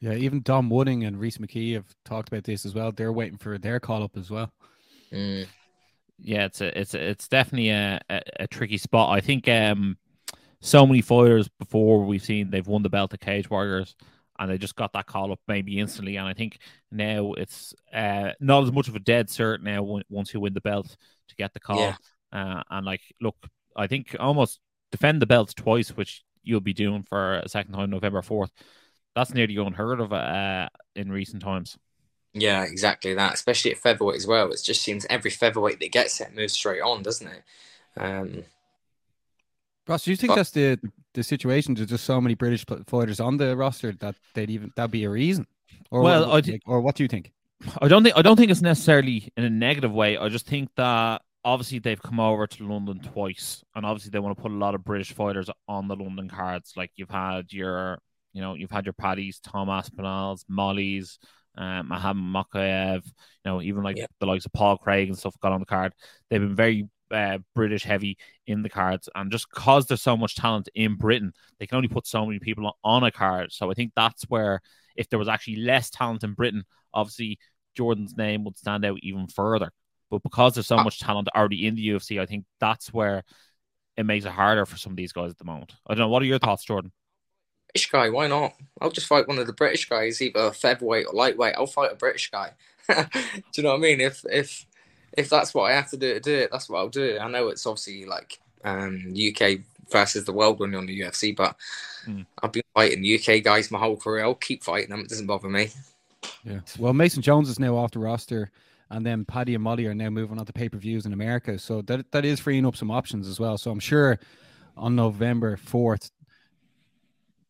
Yeah, 0.00 0.12
even 0.12 0.42
Dom 0.42 0.68
Wooding 0.68 1.04
and 1.04 1.18
Rhys 1.18 1.38
McKee 1.38 1.74
have 1.74 1.94
talked 2.04 2.28
about 2.28 2.44
this 2.44 2.66
as 2.66 2.74
well. 2.74 2.92
They're 2.92 3.12
waiting 3.12 3.38
for 3.38 3.56
their 3.56 3.80
call 3.80 4.02
up 4.02 4.16
as 4.16 4.30
well. 4.30 4.52
Mm. 5.10 5.46
Yeah, 6.18 6.46
it's 6.46 6.60
a, 6.60 6.78
it's 6.78 6.94
a, 6.94 7.10
it's 7.10 7.28
definitely 7.28 7.70
a, 7.70 8.00
a, 8.08 8.20
a 8.40 8.46
tricky 8.46 8.78
spot. 8.78 9.16
I 9.16 9.20
think 9.20 9.48
um, 9.48 9.96
so 10.60 10.86
many 10.86 11.02
fighters 11.02 11.48
before 11.58 12.04
we've 12.04 12.22
seen 12.22 12.50
they've 12.50 12.66
won 12.66 12.82
the 12.82 12.88
belt 12.88 13.12
of 13.12 13.20
Cage 13.20 13.50
Warriors 13.50 13.94
and 14.38 14.50
they 14.50 14.58
just 14.58 14.76
got 14.76 14.92
that 14.92 15.06
call 15.06 15.32
up 15.32 15.40
maybe 15.48 15.78
instantly. 15.78 16.16
And 16.16 16.26
I 16.26 16.34
think 16.34 16.58
now 16.90 17.32
it's 17.34 17.74
uh, 17.92 18.32
not 18.40 18.64
as 18.64 18.72
much 18.72 18.88
of 18.88 18.96
a 18.96 19.00
dead 19.00 19.28
cert 19.28 19.62
now 19.62 20.00
once 20.08 20.32
you 20.34 20.40
win 20.40 20.54
the 20.54 20.60
belt 20.60 20.96
to 21.28 21.36
get 21.36 21.52
the 21.54 21.60
call. 21.60 21.78
Yeah. 21.78 21.96
Uh, 22.32 22.62
and 22.70 22.84
like, 22.84 23.02
look, 23.20 23.36
I 23.76 23.86
think 23.86 24.16
almost 24.18 24.60
defend 24.92 25.22
the 25.22 25.26
belts 25.26 25.54
twice, 25.54 25.96
which 25.96 26.22
you'll 26.42 26.60
be 26.60 26.74
doing 26.74 27.02
for 27.02 27.38
a 27.38 27.48
second 27.48 27.72
time 27.72 27.90
November 27.90 28.20
4th 28.20 28.50
that's 29.16 29.32
nearly 29.32 29.56
unheard 29.56 30.00
of 30.00 30.12
uh, 30.12 30.68
in 30.94 31.10
recent 31.10 31.42
times. 31.42 31.76
Yeah, 32.38 32.64
exactly 32.64 33.14
that. 33.14 33.34
Especially 33.34 33.72
at 33.72 33.78
featherweight 33.78 34.16
as 34.16 34.26
well. 34.26 34.50
It 34.52 34.60
just 34.62 34.82
seems 34.82 35.06
every 35.08 35.30
featherweight 35.30 35.80
that 35.80 35.90
gets 35.90 36.20
it 36.20 36.34
moves 36.34 36.52
straight 36.52 36.82
on, 36.82 37.02
doesn't 37.02 37.26
it? 37.26 37.42
Um, 37.96 38.44
Ross, 39.88 40.04
do 40.04 40.10
you 40.10 40.16
think 40.16 40.32
but, 40.32 40.36
that's 40.36 40.50
the 40.50 40.78
the 41.14 41.22
situation? 41.22 41.74
There's 41.74 41.88
just 41.88 42.04
so 42.04 42.20
many 42.20 42.34
British 42.34 42.66
fighters 42.86 43.20
on 43.20 43.38
the 43.38 43.56
roster 43.56 43.92
that 44.00 44.16
they'd 44.34 44.50
even 44.50 44.70
that'd 44.76 44.90
be 44.90 45.04
a 45.04 45.10
reason. 45.10 45.46
Or 45.90 46.02
well, 46.02 46.28
what, 46.28 46.48
or 46.66 46.80
what 46.80 46.94
do 46.94 47.04
you 47.04 47.08
think? 47.08 47.32
I 47.80 47.88
don't 47.88 48.02
think 48.02 48.16
I 48.16 48.22
don't 48.22 48.36
think 48.36 48.50
it's 48.50 48.60
necessarily 48.60 49.32
in 49.36 49.44
a 49.44 49.50
negative 49.50 49.92
way. 49.92 50.18
I 50.18 50.28
just 50.28 50.46
think 50.46 50.68
that 50.76 51.22
obviously 51.42 51.78
they've 51.78 52.02
come 52.02 52.20
over 52.20 52.46
to 52.46 52.68
London 52.68 53.00
twice, 53.00 53.64
and 53.74 53.86
obviously 53.86 54.10
they 54.10 54.18
want 54.18 54.36
to 54.36 54.42
put 54.42 54.50
a 54.50 54.54
lot 54.54 54.74
of 54.74 54.84
British 54.84 55.12
fighters 55.12 55.48
on 55.68 55.88
the 55.88 55.96
London 55.96 56.28
cards. 56.28 56.74
Like 56.76 56.90
you've 56.96 57.10
had 57.10 57.50
your 57.52 57.98
you 58.36 58.42
know, 58.42 58.52
you've 58.52 58.70
had 58.70 58.84
your 58.84 58.92
Paddies, 58.92 59.40
Tom 59.40 59.68
Aspinalls, 59.68 60.44
Molly's, 60.46 61.18
um, 61.56 61.88
Muhammad 61.88 62.46
Mokaev, 62.46 63.04
you 63.04 63.12
know, 63.44 63.62
even 63.62 63.82
like 63.82 63.98
the 64.20 64.26
likes 64.26 64.46
of 64.46 64.52
Paul 64.52 64.76
Craig 64.76 65.08
and 65.08 65.18
stuff 65.18 65.38
got 65.40 65.52
on 65.52 65.60
the 65.60 65.66
card. 65.66 65.94
They've 66.28 66.40
been 66.40 66.56
very 66.56 66.88
uh, 67.10 67.38
British 67.54 67.84
heavy 67.84 68.18
in 68.46 68.62
the 68.62 68.68
cards, 68.68 69.08
and 69.14 69.30
just 69.30 69.48
because 69.52 69.86
there's 69.86 70.02
so 70.02 70.16
much 70.16 70.34
talent 70.34 70.68
in 70.74 70.96
Britain, 70.96 71.32
they 71.58 71.66
can 71.66 71.76
only 71.76 71.88
put 71.88 72.06
so 72.06 72.26
many 72.26 72.38
people 72.38 72.76
on 72.84 73.04
a 73.04 73.10
card. 73.10 73.52
So 73.52 73.70
I 73.70 73.74
think 73.74 73.92
that's 73.96 74.24
where, 74.24 74.60
if 74.96 75.08
there 75.08 75.18
was 75.18 75.28
actually 75.28 75.56
less 75.56 75.90
talent 75.90 76.24
in 76.24 76.34
Britain, 76.34 76.64
obviously 76.92 77.38
Jordan's 77.76 78.16
name 78.16 78.44
would 78.44 78.58
stand 78.58 78.84
out 78.84 78.98
even 79.02 79.28
further. 79.28 79.70
But 80.10 80.22
because 80.22 80.54
there's 80.54 80.66
so 80.66 80.76
ah. 80.76 80.84
much 80.84 81.00
talent 81.00 81.28
already 81.34 81.66
in 81.66 81.74
the 81.74 81.88
UFC, 81.88 82.20
I 82.20 82.26
think 82.26 82.44
that's 82.60 82.92
where 82.92 83.24
it 83.96 84.04
makes 84.04 84.24
it 84.24 84.32
harder 84.32 84.66
for 84.66 84.76
some 84.76 84.92
of 84.92 84.96
these 84.96 85.12
guys 85.12 85.30
at 85.30 85.38
the 85.38 85.44
moment. 85.44 85.74
I 85.86 85.94
don't 85.94 86.00
know. 86.00 86.08
What 86.08 86.22
are 86.22 86.26
your 86.26 86.38
thoughts, 86.38 86.64
Jordan? 86.64 86.92
British 87.72 87.90
guy. 87.90 88.08
Why 88.10 88.26
not? 88.26 88.54
I'll 88.80 88.90
just 88.90 89.06
fight 89.06 89.28
one 89.28 89.38
of 89.38 89.46
the 89.46 89.52
British 89.52 89.88
guys, 89.88 90.20
either 90.22 90.52
featherweight 90.52 91.06
or 91.06 91.14
lightweight. 91.14 91.54
I'll 91.56 91.66
fight 91.66 91.92
a 91.92 91.96
British 91.96 92.30
guy. 92.30 92.52
do 92.88 93.04
you 93.56 93.62
know 93.62 93.70
what 93.70 93.78
I 93.78 93.80
mean? 93.80 94.00
If 94.00 94.24
if 94.30 94.66
if 95.16 95.28
that's 95.28 95.54
what 95.54 95.70
I 95.70 95.74
have 95.74 95.90
to 95.90 95.96
do 95.96 96.14
to 96.14 96.20
do 96.20 96.34
it, 96.34 96.50
that's 96.52 96.68
what 96.68 96.78
I'll 96.78 96.88
do. 96.88 97.18
I 97.20 97.28
know 97.28 97.48
it's 97.48 97.66
obviously 97.66 98.04
like 98.04 98.38
um, 98.64 99.14
UK 99.14 99.60
versus 99.90 100.24
the 100.24 100.32
world 100.32 100.60
when 100.60 100.70
you're 100.70 100.80
on 100.80 100.86
the 100.86 101.00
UFC, 101.00 101.34
but 101.34 101.56
mm. 102.06 102.26
I've 102.42 102.52
been 102.52 102.62
fighting 102.74 103.04
UK 103.04 103.42
guys 103.42 103.70
my 103.70 103.78
whole 103.78 103.96
career. 103.96 104.24
I'll 104.24 104.34
keep 104.34 104.62
fighting 104.62 104.90
them. 104.90 105.00
It 105.00 105.08
doesn't 105.08 105.26
bother 105.26 105.48
me. 105.48 105.70
Yeah. 106.44 106.60
Well, 106.78 106.92
Mason 106.92 107.22
Jones 107.22 107.48
is 107.48 107.58
now 107.58 107.76
off 107.76 107.92
the 107.92 107.98
roster, 107.98 108.50
and 108.90 109.04
then 109.04 109.24
Paddy 109.24 109.54
and 109.54 109.64
Molly 109.64 109.86
are 109.86 109.94
now 109.94 110.10
moving 110.10 110.38
on 110.38 110.46
to 110.46 110.52
pay 110.52 110.68
per 110.68 110.78
views 110.78 111.06
in 111.06 111.12
America. 111.12 111.58
So 111.58 111.82
that 111.82 112.10
that 112.12 112.24
is 112.24 112.40
freeing 112.40 112.66
up 112.66 112.76
some 112.76 112.90
options 112.90 113.28
as 113.28 113.40
well. 113.40 113.58
So 113.58 113.70
I'm 113.70 113.80
sure 113.80 114.18
on 114.76 114.94
November 114.94 115.56
fourth 115.56 116.10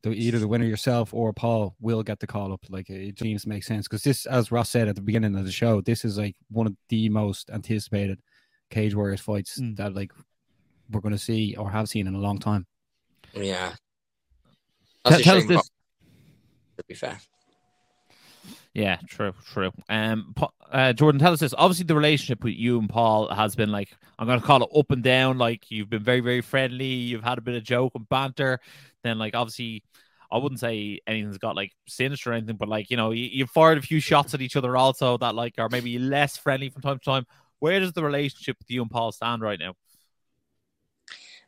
the, 0.06 0.14
either 0.14 0.38
the 0.38 0.46
winner 0.46 0.64
yourself 0.64 1.12
or 1.12 1.32
Paul 1.32 1.74
will 1.80 2.02
get 2.04 2.20
the 2.20 2.28
call 2.28 2.52
up. 2.52 2.60
Like 2.68 2.88
it 2.88 3.18
seems 3.18 3.42
to 3.42 3.48
make 3.48 3.64
sense 3.64 3.88
because 3.88 4.02
this, 4.02 4.24
as 4.26 4.52
Ross 4.52 4.70
said 4.70 4.86
at 4.86 4.94
the 4.94 5.02
beginning 5.02 5.36
of 5.36 5.44
the 5.44 5.50
show, 5.50 5.80
this 5.80 6.04
is 6.04 6.16
like 6.16 6.36
one 6.48 6.68
of 6.68 6.76
the 6.88 7.08
most 7.08 7.50
anticipated 7.50 8.20
Cage 8.70 8.94
Warriors 8.94 9.20
fights 9.20 9.60
mm. 9.60 9.76
that 9.76 9.94
like 9.94 10.12
we're 10.90 11.00
going 11.00 11.14
to 11.14 11.18
see 11.18 11.56
or 11.56 11.68
have 11.68 11.88
seen 11.88 12.06
in 12.06 12.14
a 12.14 12.18
long 12.18 12.38
time. 12.38 12.66
Yeah. 13.34 13.72
Tell, 15.04 15.20
tell 15.20 15.36
us 15.38 15.46
this. 15.46 15.70
To 16.78 16.84
be 16.86 16.94
fair. 16.94 17.18
Yeah, 18.74 18.98
true, 19.08 19.32
true. 19.52 19.72
Um, 19.88 20.34
uh, 20.70 20.92
Jordan, 20.92 21.18
tell 21.18 21.32
us 21.32 21.40
this. 21.40 21.54
Obviously, 21.56 21.86
the 21.86 21.94
relationship 21.94 22.44
with 22.44 22.54
you 22.54 22.78
and 22.78 22.88
Paul 22.88 23.34
has 23.34 23.56
been 23.56 23.72
like 23.72 23.88
I'm 24.18 24.26
going 24.26 24.40
to 24.40 24.46
call 24.46 24.62
it 24.62 24.70
up 24.76 24.90
and 24.90 25.02
down. 25.02 25.38
Like 25.38 25.70
you've 25.70 25.90
been 25.90 26.02
very, 26.02 26.20
very 26.20 26.42
friendly. 26.42 26.84
You've 26.84 27.24
had 27.24 27.38
a 27.38 27.40
bit 27.40 27.54
of 27.54 27.64
joke 27.64 27.92
and 27.94 28.08
banter. 28.08 28.60
Then, 29.06 29.18
like 29.18 29.34
obviously, 29.34 29.82
I 30.30 30.38
wouldn't 30.38 30.60
say 30.60 31.00
anything's 31.06 31.38
got 31.38 31.56
like 31.56 31.72
sinister 31.86 32.30
or 32.30 32.34
anything, 32.34 32.56
but 32.56 32.68
like 32.68 32.90
you 32.90 32.96
know, 32.96 33.10
you, 33.10 33.24
you 33.24 33.46
fired 33.46 33.78
a 33.78 33.82
few 33.82 34.00
shots 34.00 34.34
at 34.34 34.40
each 34.40 34.56
other 34.56 34.76
also 34.76 35.16
that 35.18 35.34
like 35.34 35.54
are 35.58 35.68
maybe 35.68 35.98
less 35.98 36.36
friendly 36.36 36.68
from 36.68 36.82
time 36.82 36.98
to 36.98 37.04
time. 37.04 37.26
Where 37.58 37.80
does 37.80 37.92
the 37.92 38.04
relationship 38.04 38.56
with 38.58 38.70
you 38.70 38.82
and 38.82 38.90
Paul 38.90 39.12
stand 39.12 39.42
right 39.42 39.58
now? 39.58 39.74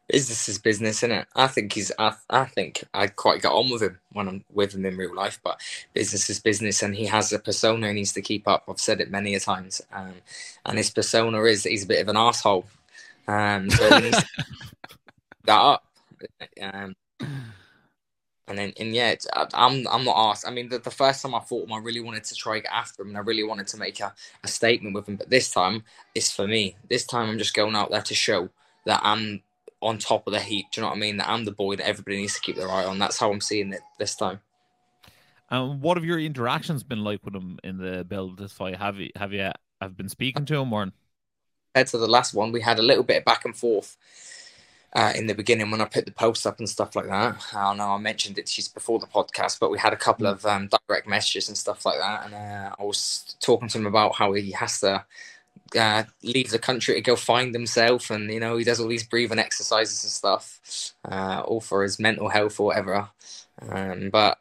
business 0.09 0.49
is 0.49 0.59
business, 0.59 1.03
isn't 1.03 1.13
it? 1.13 1.29
I 1.37 1.47
think 1.47 1.73
he's. 1.73 1.93
I, 1.99 2.15
I 2.31 2.47
think 2.47 2.85
I 2.95 3.07
quite 3.07 3.43
got 3.43 3.55
on 3.55 3.71
with 3.71 3.83
him 3.83 3.99
when 4.13 4.29
I'm 4.29 4.45
with 4.53 4.75
him 4.75 4.87
in 4.87 4.97
real 4.97 5.15
life, 5.15 5.39
but 5.45 5.61
business 5.93 6.29
is 6.31 6.41
business, 6.41 6.83
and 6.83 6.95
he 6.95 7.07
has 7.07 7.33
a 7.33 7.39
persona 7.39 7.89
he 7.89 7.93
needs 7.93 8.13
to 8.15 8.23
keep 8.23 8.49
up. 8.49 8.65
I've 8.69 8.81
said 8.81 9.01
it 9.01 9.11
many 9.11 9.35
a 9.35 9.41
times, 9.41 9.81
um, 9.93 10.15
and 10.67 10.79
his 10.79 10.91
persona 10.91 11.41
is 11.45 11.65
he's 11.65 11.85
a 11.85 11.89
bit 11.89 12.01
of 12.01 12.09
an 12.09 12.17
asshole. 12.17 12.65
Um, 13.29 13.71
so 13.71 13.97
he 13.97 14.05
needs 14.05 14.19
to 14.19 14.27
that 15.45 15.61
up. 15.61 15.85
Um, 16.61 16.97
and 17.21 18.59
then, 18.59 18.73
and 18.79 18.95
yeah, 18.95 19.15
I'm 19.53 19.87
I'm 19.89 20.05
not 20.05 20.31
asked. 20.31 20.47
I 20.47 20.51
mean, 20.51 20.69
the, 20.69 20.79
the 20.79 20.91
first 20.91 21.23
time 21.23 21.35
I 21.35 21.41
fought 21.41 21.67
him, 21.67 21.73
I 21.73 21.79
really 21.79 22.01
wanted 22.01 22.25
to 22.25 22.35
try 22.35 22.61
get 22.61 22.73
after 22.73 23.03
him, 23.03 23.09
and 23.09 23.17
I 23.19 23.21
really 23.21 23.45
wanted 23.45 23.67
to 23.69 23.77
make 23.77 24.01
a, 24.01 24.15
a 24.43 24.49
statement 24.49 24.95
with 24.95 25.09
him. 25.09 25.17
But 25.17 25.31
this 25.31 25.51
time, 25.51 25.85
it's 26.15 26.33
for 26.33 26.47
me. 26.47 26.77
This 26.89 27.05
time, 27.05 27.29
I'm 27.29 27.39
just 27.39 27.55
going 27.55 27.77
out 27.77 27.91
there 27.91 28.03
to 28.03 28.15
show 28.15 28.49
that 28.87 29.01
I'm 29.05 29.43
on 29.81 29.99
top 29.99 30.27
of 30.27 30.33
the 30.33 30.41
heap. 30.41 30.67
Do 30.73 30.81
you 30.81 30.83
know 30.83 30.89
what 30.89 30.97
I 30.97 31.01
mean? 31.01 31.19
That 31.19 31.29
I'm 31.29 31.45
the 31.45 31.53
boy 31.53 31.77
that 31.77 31.87
everybody 31.87 32.17
needs 32.17 32.35
to 32.35 32.41
keep 32.41 32.57
their 32.57 32.71
eye 32.71 32.85
on. 32.85 32.99
That's 32.99 33.19
how 33.19 33.31
I'm 33.31 33.43
seeing 33.43 33.73
it 33.73 33.81
this 33.99 34.15
time. 34.15 34.41
Um, 35.51 35.81
what 35.81 35.97
have 35.97 36.05
your 36.05 36.19
interactions 36.19 36.83
been 36.83 37.05
like 37.05 37.25
with 37.25 37.35
him 37.35 37.59
in 37.63 37.79
the 37.79 38.05
build 38.05 38.39
this 38.39 38.53
fight? 38.53 38.77
Have 38.77 38.99
you 38.99 39.11
have 39.17 39.33
you 39.33 39.51
have 39.81 39.97
been 39.97 40.09
speaking 40.09 40.45
to 40.47 40.57
him 40.57 40.73
or? 40.73 40.89
Head 41.75 41.87
to 41.89 41.99
the 41.99 42.09
last 42.09 42.33
one, 42.35 42.51
we 42.51 42.63
had 42.63 42.79
a 42.79 42.83
little 42.83 43.05
bit 43.05 43.19
of 43.19 43.25
back 43.25 43.45
and 43.45 43.57
forth 43.57 43.97
uh, 44.95 45.13
in 45.15 45.27
the 45.27 45.35
beginning 45.35 45.71
when 45.71 45.81
I 45.81 45.85
put 45.85 46.07
the 46.07 46.13
post 46.13 46.47
up 46.47 46.59
and 46.59 46.69
stuff 46.69 46.97
like 46.97 47.07
that. 47.07 47.37
I 47.55 47.65
don't 47.65 47.77
know 47.77 47.91
I 47.91 47.99
mentioned 47.99 48.39
it 48.39 48.47
just 48.47 48.75
before 48.75 48.99
the 48.99 49.07
podcast, 49.07 49.61
but 49.61 49.71
we 49.71 49.79
had 49.79 49.93
a 49.93 49.97
couple 49.97 50.27
mm. 50.27 50.33
of 50.33 50.47
um, 50.47 50.69
direct 50.87 51.07
messages 51.07 51.49
and 51.49 51.57
stuff 51.57 51.85
like 51.85 51.99
that. 51.99 52.27
And 52.27 52.35
uh, 52.35 52.75
I 52.79 52.83
was 52.83 53.37
talking 53.41 53.69
to 53.69 53.79
him 53.79 53.87
about 53.87 54.15
how 54.15 54.33
he 54.33 54.53
has 54.53 54.81
to 54.81 55.05
uh, 55.79 56.05
leave 56.23 56.51
the 56.51 56.59
country 56.59 56.95
to 56.95 57.01
go 57.01 57.17
find 57.17 57.53
himself, 57.53 58.11
and 58.11 58.33
you 58.33 58.41
know 58.41 58.57
he 58.57 58.65
does 58.65 58.81
all 58.81 58.89
these 58.89 59.07
breathing 59.07 59.39
exercises 59.39 60.03
and 60.05 60.11
stuff, 60.11 60.95
uh, 61.05 61.43
all 61.45 61.61
for 61.61 61.83
his 61.83 61.99
mental 61.99 62.29
health 62.29 62.59
or 62.59 62.69
whatever. 62.69 63.09
Um, 63.61 64.09
but 64.11 64.39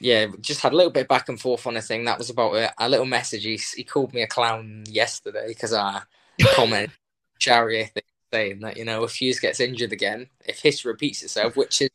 yeah, 0.00 0.26
just 0.40 0.60
had 0.60 0.72
a 0.72 0.76
little 0.76 0.90
bit 0.90 1.06
back 1.06 1.28
and 1.28 1.40
forth 1.40 1.66
on 1.68 1.76
a 1.76 1.82
thing. 1.82 2.04
That 2.04 2.18
was 2.18 2.30
about 2.30 2.56
it. 2.56 2.72
A 2.78 2.88
little 2.88 3.06
message. 3.06 3.44
He, 3.44 3.60
he 3.76 3.84
called 3.84 4.12
me 4.12 4.22
a 4.22 4.26
clown 4.26 4.82
yesterday 4.88 5.46
because 5.48 5.72
I 5.72 6.02
commented 6.54 6.90
Charrier 7.38 7.86
thing 7.86 8.02
saying 8.32 8.60
that 8.60 8.76
you 8.76 8.84
know 8.84 9.04
if 9.04 9.14
Hughes 9.14 9.40
gets 9.40 9.60
injured 9.60 9.92
again, 9.92 10.28
if 10.46 10.60
history 10.60 10.92
repeats 10.92 11.22
itself, 11.22 11.56
which 11.56 11.82
is 11.82 11.90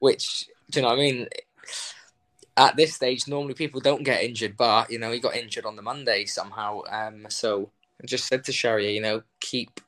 which 0.00 0.48
do 0.70 0.80
you 0.80 0.82
know 0.82 0.88
what 0.88 0.98
I 0.98 1.00
mean? 1.00 1.28
at 2.56 2.76
this 2.76 2.94
stage, 2.94 3.28
normally 3.28 3.54
people 3.54 3.80
don't 3.80 4.02
get 4.02 4.22
injured, 4.22 4.56
but 4.56 4.90
you 4.90 4.98
know 4.98 5.10
he 5.10 5.20
got 5.20 5.36
injured 5.36 5.66
on 5.66 5.76
the 5.76 5.82
Monday 5.82 6.24
somehow. 6.24 6.80
Um, 6.88 7.26
so 7.28 7.70
I 8.02 8.06
just 8.06 8.26
said 8.26 8.44
to 8.44 8.52
Charrier, 8.52 8.90
you 8.90 9.00
know, 9.00 9.22
keep 9.40 9.80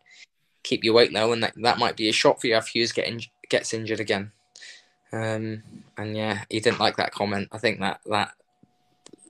keep 0.62 0.84
your 0.84 0.94
weight 0.94 1.12
low, 1.12 1.32
and 1.32 1.42
that, 1.42 1.54
that 1.56 1.78
might 1.78 1.96
be 1.96 2.08
a 2.08 2.12
shot 2.12 2.40
for 2.40 2.46
you 2.46 2.56
if 2.56 2.68
Hughes 2.68 2.92
get 2.92 3.08
in, 3.08 3.20
gets 3.48 3.72
injured 3.72 4.00
again. 4.00 4.32
Um, 5.12 5.62
and 5.96 6.16
yeah, 6.16 6.44
he 6.50 6.60
didn't 6.60 6.80
like 6.80 6.96
that 6.96 7.12
comment. 7.12 7.48
I 7.52 7.58
think 7.58 7.80
that 7.80 8.00
that 8.06 8.32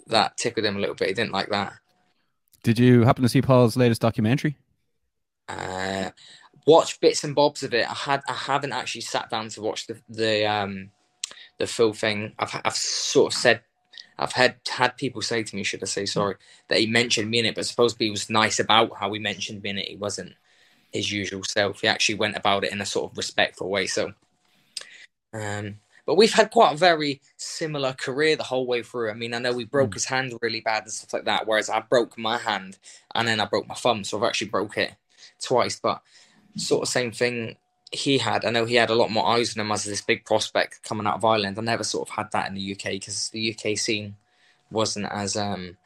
that 0.09 0.37
tickled 0.37 0.67
him 0.67 0.77
a 0.77 0.81
little 0.81 0.97
bit. 0.97 1.09
He 1.09 1.15
didn't 1.15 1.33
like 1.33 1.51
that. 1.51 1.75
Did 2.65 2.79
you 2.79 3.05
happen 3.05 3.23
to 3.23 3.29
see 3.29 3.41
Paul's 3.41 3.77
latest 3.77 4.01
documentary? 4.01 4.57
Uh, 5.49 6.11
watch 6.69 7.01
bits 7.01 7.25
and 7.25 7.35
bobs 7.35 7.63
of 7.63 7.73
it. 7.75 7.91
I 7.91 7.95
had 7.95 8.23
I 8.29 8.35
haven't 8.35 8.75
actually 8.75 9.01
sat 9.01 9.31
down 9.31 9.49
to 9.51 9.63
watch 9.63 9.87
the 9.87 9.97
the 10.09 10.47
um 10.47 10.91
the 11.59 11.67
full 11.67 11.93
thing. 11.95 12.35
I've 12.39 12.61
I've 12.65 12.77
sort 12.77 13.33
of 13.33 13.39
said 13.39 13.63
I've 14.19 14.33
had 14.33 14.57
had 14.69 14.97
people 14.99 15.23
say 15.23 15.43
to 15.45 15.57
me, 15.57 15.65
should 15.65 15.83
I 15.83 15.87
say 15.87 16.07
sorry, 16.07 16.37
that 16.69 16.81
he 16.81 16.87
mentioned 16.87 17.31
me 17.31 17.39
in 17.41 17.47
it, 17.47 17.55
but 17.57 17.67
supposedly 17.67 18.07
he 18.07 18.11
was 18.13 18.31
nice 18.31 18.61
about 18.61 18.97
how 18.99 19.13
he 19.13 19.19
mentioned 19.21 19.63
me 19.63 19.71
in 19.71 19.79
it. 19.79 19.89
He 19.89 19.97
wasn't 19.97 20.35
his 20.93 21.13
usual 21.13 21.45
self. 21.45 21.81
He 21.83 21.89
actually 21.89 22.17
went 22.17 22.37
about 22.37 22.65
it 22.65 22.73
in 22.73 22.81
a 22.83 22.87
sort 22.87 23.13
of 23.13 23.19
respectful 23.19 23.71
way. 23.71 23.87
So, 23.87 24.13
um, 25.35 25.77
but 26.07 26.17
we've 26.17 26.33
had 26.33 26.51
quite 26.51 26.75
a 26.75 26.79
very 26.79 27.21
similar 27.37 27.93
career 27.95 28.37
the 28.37 28.45
whole 28.45 28.67
way 28.67 28.83
through. 28.83 29.11
I 29.11 29.15
mean, 29.15 29.35
I 29.35 29.39
know 29.39 29.53
we 29.53 29.65
broke 29.67 29.91
Mm. 29.91 29.95
his 29.95 30.07
hand 30.07 30.35
really 30.43 30.61
bad 30.63 30.85
and 30.85 30.93
stuff 30.93 31.13
like 31.15 31.25
that, 31.27 31.47
whereas 31.47 31.71
I 31.71 31.81
broke 31.81 32.19
my 32.19 32.39
hand 32.39 32.79
and 33.15 33.29
then 33.29 33.41
I 33.41 33.47
broke 33.47 33.69
my 33.69 33.75
thumb, 33.75 34.05
so 34.05 34.19
I've 34.19 34.25
actually 34.29 34.49
broke 34.49 34.79
it 34.79 34.95
twice. 35.43 35.79
But 35.81 36.03
sort 36.57 36.83
of 36.83 36.89
same 36.89 37.13
thing 37.13 37.57
he 37.91 38.19
had. 38.19 38.45
I 38.45 38.51
know 38.51 38.65
he 38.65 38.75
had 38.75 38.91
a 38.91 38.95
lot 38.95 39.11
more 39.11 39.27
eyes 39.27 39.57
on 39.57 39.61
him 39.65 39.73
as 39.73 39.85
this 39.85 40.01
big 40.03 40.25
prospect 40.25 40.83
coming 40.83 41.07
out 41.07 41.17
of 41.17 41.25
Ireland. 41.25 41.59
I 41.59 41.63
never 41.63 41.85
sort 41.85 42.09
of 42.09 42.15
had 42.15 42.31
that 42.33 42.49
in 42.49 42.55
the 42.55 42.73
UK 42.73 42.93
because 42.93 43.31
the 43.31 43.55
UK 43.55 43.79
scene 43.79 44.17
wasn't 44.71 45.07
as 45.11 45.37
um, 45.37 45.77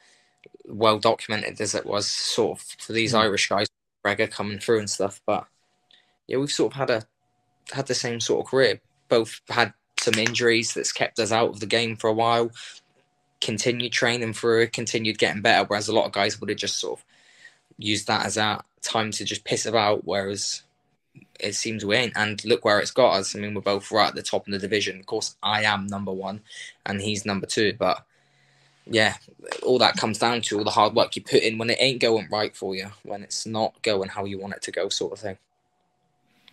well 0.65 0.99
documented 0.99 1.59
as 1.61 1.75
it 1.75 1.85
was 1.85 2.07
sort 2.07 2.59
of 2.59 2.65
for 2.79 2.93
these 2.93 3.13
Mm. 3.13 3.21
Irish 3.21 3.47
guys, 3.47 3.67
Gregor 4.03 4.27
coming 4.27 4.59
through 4.59 4.79
and 4.79 4.89
stuff. 4.89 5.21
But 5.25 5.47
yeah, 6.27 6.37
we've 6.37 6.51
sort 6.51 6.73
of 6.73 6.77
had 6.77 6.89
a 6.89 7.03
had 7.71 7.87
the 7.87 7.95
same 7.95 8.19
sort 8.19 8.45
of 8.45 8.51
career. 8.51 8.81
Both 9.07 9.41
had 9.49 9.73
some 9.99 10.15
injuries 10.15 10.73
that's 10.73 10.91
kept 10.91 11.19
us 11.19 11.31
out 11.31 11.49
of 11.49 11.59
the 11.59 11.65
game 11.65 11.95
for 11.95 12.09
a 12.09 12.13
while. 12.13 12.51
Continued 13.39 13.91
training 13.91 14.33
through 14.33 14.67
continued 14.67 15.17
getting 15.17 15.41
better. 15.41 15.65
Whereas 15.65 15.87
a 15.87 15.95
lot 15.95 16.05
of 16.05 16.11
guys 16.11 16.39
would 16.39 16.49
have 16.49 16.57
just 16.57 16.79
sort 16.79 16.99
of 16.99 17.05
used 17.77 18.07
that 18.07 18.25
as 18.25 18.37
a 18.37 18.63
time 18.83 19.11
to 19.11 19.25
just 19.25 19.43
piss 19.43 19.65
about. 19.65 20.05
Whereas 20.05 20.63
it 21.39 21.55
seems 21.55 21.85
we 21.85 21.95
ain't. 21.95 22.13
And 22.15 22.43
look 22.45 22.65
where 22.65 22.79
it's 22.79 22.91
got 22.91 23.13
us. 23.13 23.35
I 23.35 23.39
mean, 23.39 23.53
we're 23.53 23.61
both 23.61 23.91
right 23.91 24.09
at 24.09 24.15
the 24.15 24.21
top 24.21 24.47
of 24.47 24.53
the 24.53 24.59
division. 24.59 24.99
Of 24.99 25.05
course, 25.05 25.35
I 25.41 25.63
am 25.63 25.87
number 25.87 26.11
one, 26.11 26.41
and 26.85 27.01
he's 27.01 27.25
number 27.25 27.45
two. 27.45 27.73
But 27.77 28.05
yeah, 28.85 29.15
all 29.63 29.79
that 29.79 29.97
comes 29.97 30.19
down 30.19 30.41
to 30.41 30.57
all 30.57 30.63
the 30.63 30.71
hard 30.71 30.93
work 30.93 31.15
you 31.15 31.21
put 31.21 31.43
in 31.43 31.57
when 31.57 31.69
it 31.69 31.77
ain't 31.79 32.01
going 32.01 32.27
right 32.31 32.55
for 32.55 32.75
you, 32.75 32.87
when 33.03 33.23
it's 33.23 33.45
not 33.45 33.81
going 33.81 34.09
how 34.09 34.25
you 34.25 34.39
want 34.39 34.53
it 34.53 34.61
to 34.63 34.71
go, 34.71 34.89
sort 34.89 35.13
of 35.13 35.19
thing. 35.19 35.37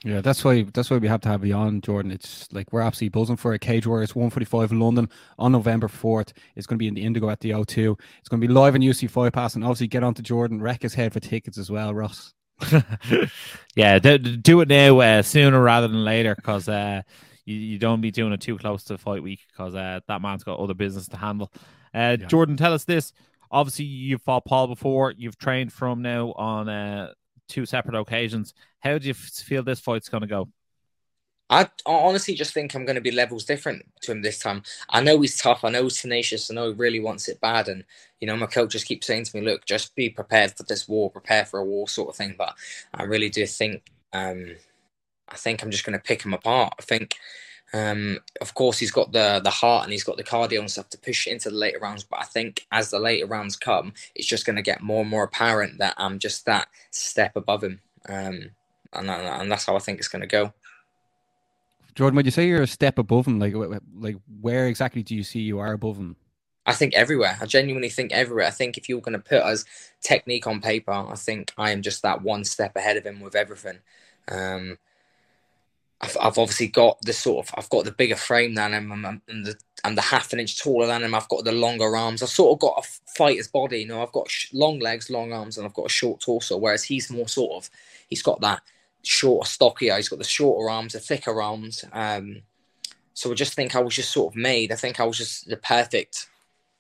Yeah, 0.03 0.23
that's 0.23 0.43
why 0.43 0.63
that's 0.63 0.91
why 0.91 0.97
we 0.97 1.09
have 1.09 1.21
to 1.23 1.29
have 1.29 1.45
you 1.45 1.55
on, 1.55 1.83
Jordan. 1.83 2.11
It's 2.11 2.51
like 2.53 2.73
we're 2.73 2.81
absolutely 2.81 3.11
buzzing 3.21 3.37
for 3.37 3.53
a 3.53 3.59
Cage 3.59 3.87
Warriors 3.87 4.15
145 4.15 4.73
in 4.73 4.81
London 4.81 5.11
on 5.39 5.53
November 5.53 5.89
4th. 5.89 6.33
It's 6.57 6.67
going 6.67 6.79
to 6.79 6.83
be 6.83 6.89
in 6.89 6.95
the 6.95 7.03
Indigo 7.03 7.29
at 7.29 7.41
the 7.41 7.51
O2. 7.51 7.99
It's 8.19 8.29
going 8.29 8.41
to 8.41 8.47
be 8.47 8.53
live 8.53 8.75
on 8.75 8.81
UFC 8.81 9.11
Fight 9.11 9.35
Pass, 9.35 9.57
and 9.57 9.65
obviously 9.65 9.89
get 9.89 10.03
on 10.03 10.15
to 10.15 10.23
Jordan, 10.23 10.63
wreck 10.63 10.83
his 10.83 10.95
head 10.95 11.13
for 11.13 11.21
tickets 11.21 11.59
as 11.59 11.71
well, 11.71 11.93
Ross. 11.93 12.33
yeah, 13.75 13.99
do, 13.99 14.19
do 14.19 14.61
it 14.63 14.69
now 14.69 14.99
uh, 15.01 15.23
sooner 15.23 15.61
rather 15.63 15.89
than 15.89 16.05
later 16.05 16.35
because 16.35 16.69
uh, 16.69 17.03
you, 17.45 17.57
you 17.57 17.79
don't 17.79 18.01
be 18.01 18.11
doing 18.11 18.33
it 18.33 18.41
too 18.41 18.57
close 18.57 18.85
to 18.85 18.97
fight 18.99 19.23
week 19.23 19.41
because 19.51 19.75
uh, 19.75 20.01
that 20.09 20.23
man's 20.23 20.45
got 20.45 20.59
other 20.59 20.75
business 20.75 21.09
to 21.09 21.17
handle. 21.17 21.53
Uh, 21.95 22.17
Yeah. 22.19 22.27
Jordan, 22.27 22.57
tell 22.57 22.73
us 22.73 22.85
this. 22.85 23.13
Obviously, 23.51 23.85
you've 23.85 24.23
fought 24.23 24.45
Paul 24.45 24.67
before. 24.69 25.13
You've 25.17 25.37
trained 25.39 25.73
from 25.73 26.03
now 26.03 26.33
on 26.33 26.69
uh, 26.69 27.13
two 27.51 27.67
separate 27.67 27.99
occasions. 27.99 28.55
How 28.79 28.99
do 28.99 29.07
you 29.07 29.15
feel 29.15 29.63
this 29.63 29.81
fight's 29.81 30.09
going 30.09 30.23
to 30.23 30.27
go? 30.27 30.49
I, 31.51 31.69
honestly 31.85 32.35
just 32.35 32.55
think 32.55 32.75
I'm 32.75 32.85
going 32.85 32.95
to 32.95 33.01
be 33.01 33.11
levels 33.11 33.45
different 33.45 33.85
to 34.03 34.13
him 34.13 34.23
this 34.23 34.39
time. 34.39 34.63
I 34.89 35.03
know 35.03 35.21
he's 35.21 35.37
tough. 35.37 35.65
I 35.65 35.71
know 35.71 35.83
he's 35.83 36.01
tenacious. 36.01 36.49
I 36.49 36.55
know 36.55 36.69
he 36.69 36.75
really 36.75 37.01
wants 37.01 37.29
it 37.29 37.41
bad. 37.41 37.69
And, 37.69 37.85
you 38.21 38.29
know, 38.29 38.37
my 38.37 38.47
coach 38.47 38.71
just 38.71 38.87
keeps 38.87 39.09
saying 39.09 39.25
to 39.25 39.37
me, 39.37 39.45
look, 39.45 39.67
just 39.67 39.97
be 39.97 40.09
prepared 40.09 40.57
for 40.57 40.63
this 40.63 40.87
war, 40.87 41.11
prepare 41.11 41.45
for 41.45 41.59
a 41.59 41.65
war 41.65 41.89
sort 41.89 42.11
of 42.11 42.17
thing. 42.17 42.37
But 42.39 42.55
I 42.95 43.03
really 43.03 43.29
do 43.29 43.45
think, 43.47 43.83
um, 44.13 44.55
I 45.29 45.35
think 45.37 45.63
I'm 45.63 45.73
just 45.73 45.85
going 45.85 45.99
to 45.99 46.03
pick 46.03 46.25
him 46.25 46.35
apart. 46.35 46.75
I 46.79 46.83
think, 46.83 47.17
um, 47.73 48.19
of 48.41 48.55
course, 48.55 48.79
he's 48.79 48.91
got 48.91 49.13
the 49.13 49.41
the 49.43 49.51
heart 49.51 49.85
and 49.85 49.93
he's 49.93 50.05
got 50.05 50.17
the 50.17 50.25
cardio 50.25 50.59
and 50.59 50.71
stuff 50.71 50.89
to 50.91 50.99
push 50.99 51.27
into 51.27 51.51
the 51.51 51.57
later 51.57 51.79
rounds. 51.79 52.03
But 52.03 52.21
I 52.21 52.25
think 52.25 52.67
as 52.73 52.91
the 52.91 52.99
later 52.99 53.27
rounds 53.27 53.57
come, 53.57 53.93
it's 54.15 54.27
just 54.27 54.47
going 54.47 54.57
to 54.57 54.63
get 54.63 54.83
more 54.83 55.03
and 55.03 55.11
more 55.11 55.25
apparent 55.25 55.79
that 55.79 55.95
I'm 55.97 56.19
just 56.19 56.47
that 56.47 56.69
step 56.91 57.37
above 57.37 57.63
him. 57.63 57.81
Um, 58.09 58.51
and, 58.93 59.09
and 59.09 59.53
that's 59.53 59.67
how 59.67 59.77
I 59.77 59.79
think 59.79 59.99
it's 59.99 60.09
going 60.09 60.23
to 60.23 60.27
go. 60.27 60.53
Jordan, 61.95 62.17
would 62.17 62.25
you 62.25 62.33
say 62.33 62.47
you're 62.47 62.63
a 62.63 62.67
step 62.67 62.99
above 62.99 63.27
him? 63.27 63.39
Like, 63.39 63.55
like 63.95 64.17
where 64.41 64.67
exactly 64.67 65.03
do 65.03 65.15
you 65.15 65.23
see 65.23 65.41
you 65.41 65.59
are 65.59 65.73
above 65.73 65.97
him? 65.97 66.17
I 66.67 66.73
think 66.73 66.95
everywhere. 66.95 67.39
I 67.41 67.47
genuinely 67.47 67.89
think 67.89 68.13
everywhere. 68.13 68.47
I 68.47 68.51
think 68.51 68.77
if 68.77 68.89
you're 68.89 69.01
going 69.01 69.19
to 69.19 69.19
put 69.19 69.43
us 69.43 69.65
technique 70.01 70.47
on 70.47 70.61
paper, 70.61 70.93
I 70.93 71.15
think 71.15 71.53
I 71.57 71.71
am 71.71 71.83
just 71.83 72.03
that 72.03 72.23
one 72.23 72.45
step 72.45 72.77
ahead 72.77 72.97
of 72.97 73.05
him 73.05 73.21
with 73.21 73.35
everything. 73.35 73.79
Um, 74.29 74.79
I've, 76.01 76.17
I've 76.21 76.39
obviously 76.39 76.69
got 76.69 77.01
the 77.03 77.13
sort 77.13 77.47
of 77.47 77.55
I've 77.57 77.69
got 77.69 77.85
the 77.85 77.93
bigger 77.93 78.17
frame 78.17 78.55
than 78.55 78.73
him. 78.73 78.93
I'm, 78.93 79.05
I'm, 79.05 79.23
the 79.29 79.55
I'm 79.85 79.95
the 79.95 80.03
half 80.03 80.33
an 80.33 80.41
inch 80.41 80.61
taller 80.63 80.87
than 80.87 81.03
him. 81.03 81.15
I've 81.15 81.29
got 81.29 81.45
the 81.45 81.53
longer 81.53 81.95
arms. 81.97 82.23
I've 82.23 82.31
sort 82.31 82.53
of 82.53 82.61
got 82.61 82.85
a 82.85 83.11
fighter's 83.17 83.49
body. 83.49 83.81
You 83.81 83.89
know, 83.89 84.03
I've 84.03 84.13
got 84.13 84.31
sh- 84.31 84.53
long 84.53 84.79
legs, 84.79 85.11
long 85.11 85.33
arms, 85.33 85.59
and 85.59 85.67
I've 85.67 85.75
got 85.75 85.87
a 85.87 85.91
short 85.91 86.21
torso. 86.21 86.57
Whereas 86.57 86.85
he's 86.85 87.11
more 87.11 87.29
sort 87.29 87.53
of 87.53 87.71
he's 88.09 88.23
got 88.23 88.41
that 88.41 88.63
shorter, 89.03 89.49
stockier. 89.49 89.97
He's 89.97 90.09
got 90.09 90.19
the 90.19 90.25
shorter 90.25 90.71
arms, 90.71 90.95
the 90.95 91.01
thicker 91.01 91.41
arms. 91.41 91.85
Um, 91.93 92.43
so 93.13 93.31
I 93.31 93.35
just 93.35 93.55
think 93.55 93.77
I 93.77 93.81
was 93.81 93.95
just 93.95 94.13
sort 94.13 94.33
of 94.33 94.37
made. 94.37 94.73
I 94.73 94.77
think 94.77 95.01
I 95.01 95.05
was 95.05 95.19
just 95.19 95.49
the 95.49 95.57
perfect 95.59 96.29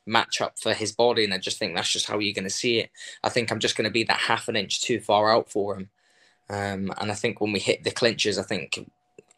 matchup 0.08 0.58
for 0.58 0.72
his 0.72 0.92
body, 0.92 1.24
and 1.24 1.34
I 1.34 1.38
just 1.38 1.58
think 1.58 1.74
that's 1.74 1.92
just 1.92 2.06
how 2.06 2.18
you're 2.18 2.34
going 2.34 2.44
to 2.44 2.50
see 2.50 2.78
it. 2.78 2.90
I 3.22 3.28
think 3.28 3.50
I'm 3.50 3.60
just 3.60 3.76
going 3.76 3.84
to 3.84 3.90
be 3.90 4.04
that 4.04 4.16
half 4.16 4.48
an 4.48 4.56
inch 4.56 4.80
too 4.80 5.00
far 5.00 5.30
out 5.30 5.50
for 5.50 5.76
him, 5.76 5.90
um, 6.48 6.92
and 6.98 7.10
I 7.10 7.14
think 7.14 7.40
when 7.40 7.52
we 7.52 7.58
hit 7.58 7.84
the 7.84 7.90
clinches, 7.90 8.38
I 8.38 8.42
think 8.42 8.78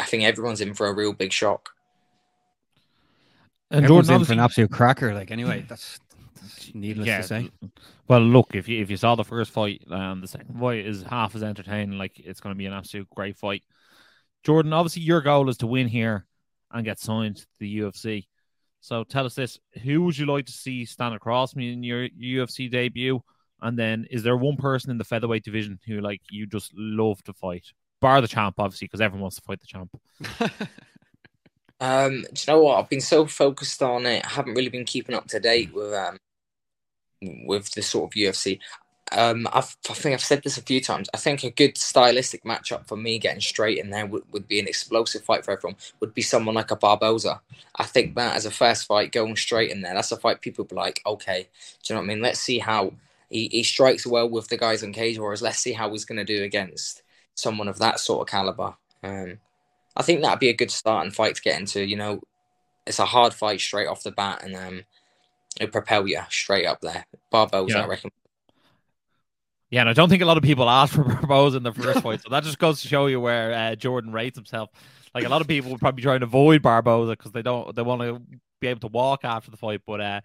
I 0.02 0.04
think 0.04 0.24
everyone's 0.24 0.60
in 0.60 0.74
for 0.74 0.88
a 0.88 0.92
real 0.92 1.12
big 1.12 1.32
shock. 1.32 1.70
And 3.70 3.84
Everyone's 3.84 4.08
Jordan, 4.08 4.22
in 4.22 4.26
for 4.26 4.32
an 4.32 4.40
absolute 4.40 4.70
cracker. 4.72 5.14
Like, 5.14 5.30
anyway, 5.30 5.64
that's, 5.68 6.00
that's 6.40 6.74
needless 6.74 7.06
yeah. 7.06 7.18
to 7.18 7.22
say. 7.22 7.50
Well, 8.08 8.20
look, 8.20 8.54
if 8.54 8.68
you 8.68 8.82
if 8.82 8.90
you 8.90 8.96
saw 8.96 9.14
the 9.14 9.22
first 9.22 9.52
fight, 9.52 9.84
um, 9.90 10.20
the 10.20 10.26
second 10.26 10.58
fight 10.58 10.84
is 10.84 11.04
half 11.04 11.36
as 11.36 11.44
entertaining. 11.44 11.98
Like 11.98 12.18
it's 12.18 12.40
going 12.40 12.52
to 12.52 12.58
be 12.58 12.66
an 12.66 12.72
absolute 12.72 13.08
great 13.14 13.36
fight. 13.36 13.62
Jordan, 14.42 14.72
obviously, 14.72 15.02
your 15.02 15.20
goal 15.20 15.48
is 15.48 15.58
to 15.58 15.68
win 15.68 15.86
here 15.86 16.26
and 16.72 16.84
get 16.84 16.98
signed 16.98 17.36
to 17.36 17.46
the 17.60 17.78
UFC. 17.78 18.26
So 18.80 19.04
tell 19.04 19.24
us 19.24 19.36
this: 19.36 19.60
Who 19.84 20.02
would 20.02 20.18
you 20.18 20.26
like 20.26 20.46
to 20.46 20.52
see 20.52 20.84
stand 20.84 21.14
across 21.14 21.54
me 21.54 21.72
in 21.72 21.84
your 21.84 22.08
UFC 22.08 22.68
debut? 22.68 23.22
And 23.62 23.78
then, 23.78 24.08
is 24.10 24.24
there 24.24 24.36
one 24.36 24.56
person 24.56 24.90
in 24.90 24.98
the 24.98 25.04
featherweight 25.04 25.44
division 25.44 25.78
who 25.86 26.00
like 26.00 26.20
you 26.28 26.46
just 26.46 26.72
love 26.74 27.22
to 27.22 27.32
fight? 27.32 27.72
Bar 28.02 28.20
the 28.20 28.28
champ, 28.28 28.56
obviously, 28.58 28.86
because 28.86 29.00
everyone 29.00 29.22
wants 29.22 29.36
to 29.36 29.42
fight 29.42 29.60
the 29.60 29.66
champ. 29.66 29.90
Um, 31.82 32.22
do 32.32 32.44
you 32.46 32.54
know 32.54 32.62
what? 32.62 32.78
I've 32.78 32.88
been 32.88 33.00
so 33.00 33.26
focused 33.26 33.82
on 33.82 34.06
it. 34.06 34.24
I 34.24 34.28
haven't 34.28 34.54
really 34.54 34.68
been 34.68 34.84
keeping 34.84 35.16
up 35.16 35.26
to 35.26 35.40
date 35.40 35.74
with 35.74 35.92
um 35.92 36.16
with 37.44 37.72
the 37.72 37.82
sort 37.82 38.12
of 38.12 38.14
UFC. 38.14 38.60
Um, 39.10 39.48
I've, 39.52 39.76
I 39.90 39.94
think 39.94 40.14
I've 40.14 40.22
said 40.22 40.44
this 40.44 40.56
a 40.56 40.62
few 40.62 40.80
times. 40.80 41.08
I 41.12 41.16
think 41.16 41.42
a 41.42 41.50
good 41.50 41.76
stylistic 41.76 42.44
matchup 42.44 42.86
for 42.86 42.96
me 42.96 43.18
getting 43.18 43.40
straight 43.40 43.78
in 43.78 43.90
there 43.90 44.06
would, 44.06 44.22
would 44.30 44.46
be 44.46 44.60
an 44.60 44.68
explosive 44.68 45.24
fight 45.24 45.44
for 45.44 45.50
everyone. 45.50 45.76
Would 45.98 46.14
be 46.14 46.22
someone 46.22 46.54
like 46.54 46.70
a 46.70 46.76
Barboza. 46.76 47.40
I 47.74 47.84
think 47.84 48.14
that 48.14 48.36
as 48.36 48.46
a 48.46 48.50
first 48.52 48.86
fight, 48.86 49.10
going 49.10 49.34
straight 49.34 49.72
in 49.72 49.82
there, 49.82 49.92
that's 49.92 50.12
a 50.12 50.16
fight 50.16 50.40
people 50.40 50.64
be 50.64 50.76
like, 50.76 51.02
okay, 51.04 51.48
do 51.82 51.92
you 51.92 51.96
know 51.96 52.00
what 52.00 52.10
I 52.10 52.14
mean? 52.14 52.22
Let's 52.22 52.40
see 52.40 52.60
how 52.60 52.92
he, 53.28 53.48
he 53.48 53.64
strikes 53.64 54.06
well 54.06 54.30
with 54.30 54.46
the 54.48 54.56
guys 54.56 54.84
on 54.84 54.92
Cage 54.92 55.18
Wars. 55.18 55.42
Let's 55.42 55.58
see 55.58 55.72
how 55.72 55.90
he's 55.90 56.04
going 56.04 56.24
to 56.24 56.24
do 56.24 56.44
against 56.44 57.02
someone 57.34 57.68
of 57.68 57.78
that 57.78 58.00
sort 58.00 58.22
of 58.22 58.30
caliber. 58.30 58.74
Um, 59.02 59.38
I 59.96 60.02
think 60.02 60.22
that'd 60.22 60.40
be 60.40 60.48
a 60.48 60.56
good 60.56 60.70
start 60.70 61.04
and 61.04 61.14
fight 61.14 61.34
to 61.34 61.42
get 61.42 61.58
into. 61.58 61.84
You 61.84 61.96
know, 61.96 62.20
it's 62.86 62.98
a 62.98 63.04
hard 63.04 63.34
fight 63.34 63.60
straight 63.60 63.86
off 63.88 64.02
the 64.02 64.12
bat, 64.12 64.42
and 64.44 64.56
um, 64.56 64.84
it'll 65.60 65.72
propel 65.72 66.06
you 66.06 66.20
straight 66.30 66.66
up 66.66 66.80
there. 66.80 67.06
Barboza, 67.30 67.76
Yeah. 67.76 67.84
I 67.84 67.86
reckon. 67.86 68.10
Yeah, 69.70 69.80
and 69.80 69.88
I 69.88 69.94
don't 69.94 70.10
think 70.10 70.22
a 70.22 70.26
lot 70.26 70.36
of 70.36 70.42
people 70.42 70.68
asked 70.68 70.92
for 70.92 71.02
Barboza 71.04 71.56
in 71.56 71.62
the 71.62 71.72
first 71.72 72.00
fight, 72.02 72.22
so 72.22 72.28
that 72.30 72.44
just 72.44 72.58
goes 72.58 72.82
to 72.82 72.88
show 72.88 73.06
you 73.06 73.20
where 73.20 73.52
uh, 73.52 73.74
Jordan 73.74 74.12
rates 74.12 74.36
himself. 74.36 74.70
Like 75.14 75.24
a 75.24 75.28
lot 75.28 75.40
of 75.40 75.48
people 75.48 75.70
would 75.70 75.80
probably 75.80 76.02
try 76.02 76.14
and 76.14 76.22
avoid 76.22 76.62
Barboza 76.62 77.12
because 77.12 77.32
they 77.32 77.42
don't 77.42 77.74
they 77.74 77.82
want 77.82 78.00
to 78.00 78.22
be 78.60 78.68
able 78.68 78.80
to 78.80 78.86
walk 78.88 79.24
after 79.24 79.50
the 79.50 79.56
fight. 79.56 79.82
But 79.86 80.00
uh, 80.00 80.20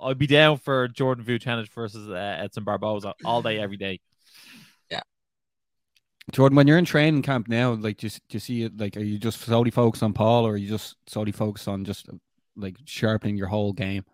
I'd 0.00 0.18
be 0.18 0.26
down 0.26 0.58
for 0.58 0.88
Jordan 0.88 1.24
Vucenic 1.24 1.70
versus 1.72 2.08
uh, 2.08 2.14
Edson 2.14 2.64
Barboza 2.64 3.14
all 3.24 3.42
day, 3.42 3.60
every 3.60 3.76
day. 3.76 4.00
Jordan, 6.32 6.56
when 6.56 6.66
you're 6.66 6.78
in 6.78 6.84
training 6.84 7.22
camp 7.22 7.48
now, 7.48 7.72
like, 7.74 7.98
just 7.98 8.26
do 8.28 8.36
you 8.36 8.40
see 8.40 8.62
it? 8.62 8.78
Like, 8.78 8.96
are 8.96 9.00
you 9.02 9.18
just 9.18 9.40
solely 9.40 9.70
focused 9.70 10.02
on 10.02 10.14
Paul, 10.14 10.46
or 10.46 10.52
are 10.52 10.56
you 10.56 10.68
just 10.68 10.96
solely 11.06 11.32
focused 11.32 11.68
on 11.68 11.84
just 11.84 12.08
like 12.56 12.76
sharpening 12.86 13.36
your 13.36 13.48
whole 13.48 13.72
game? 13.72 14.04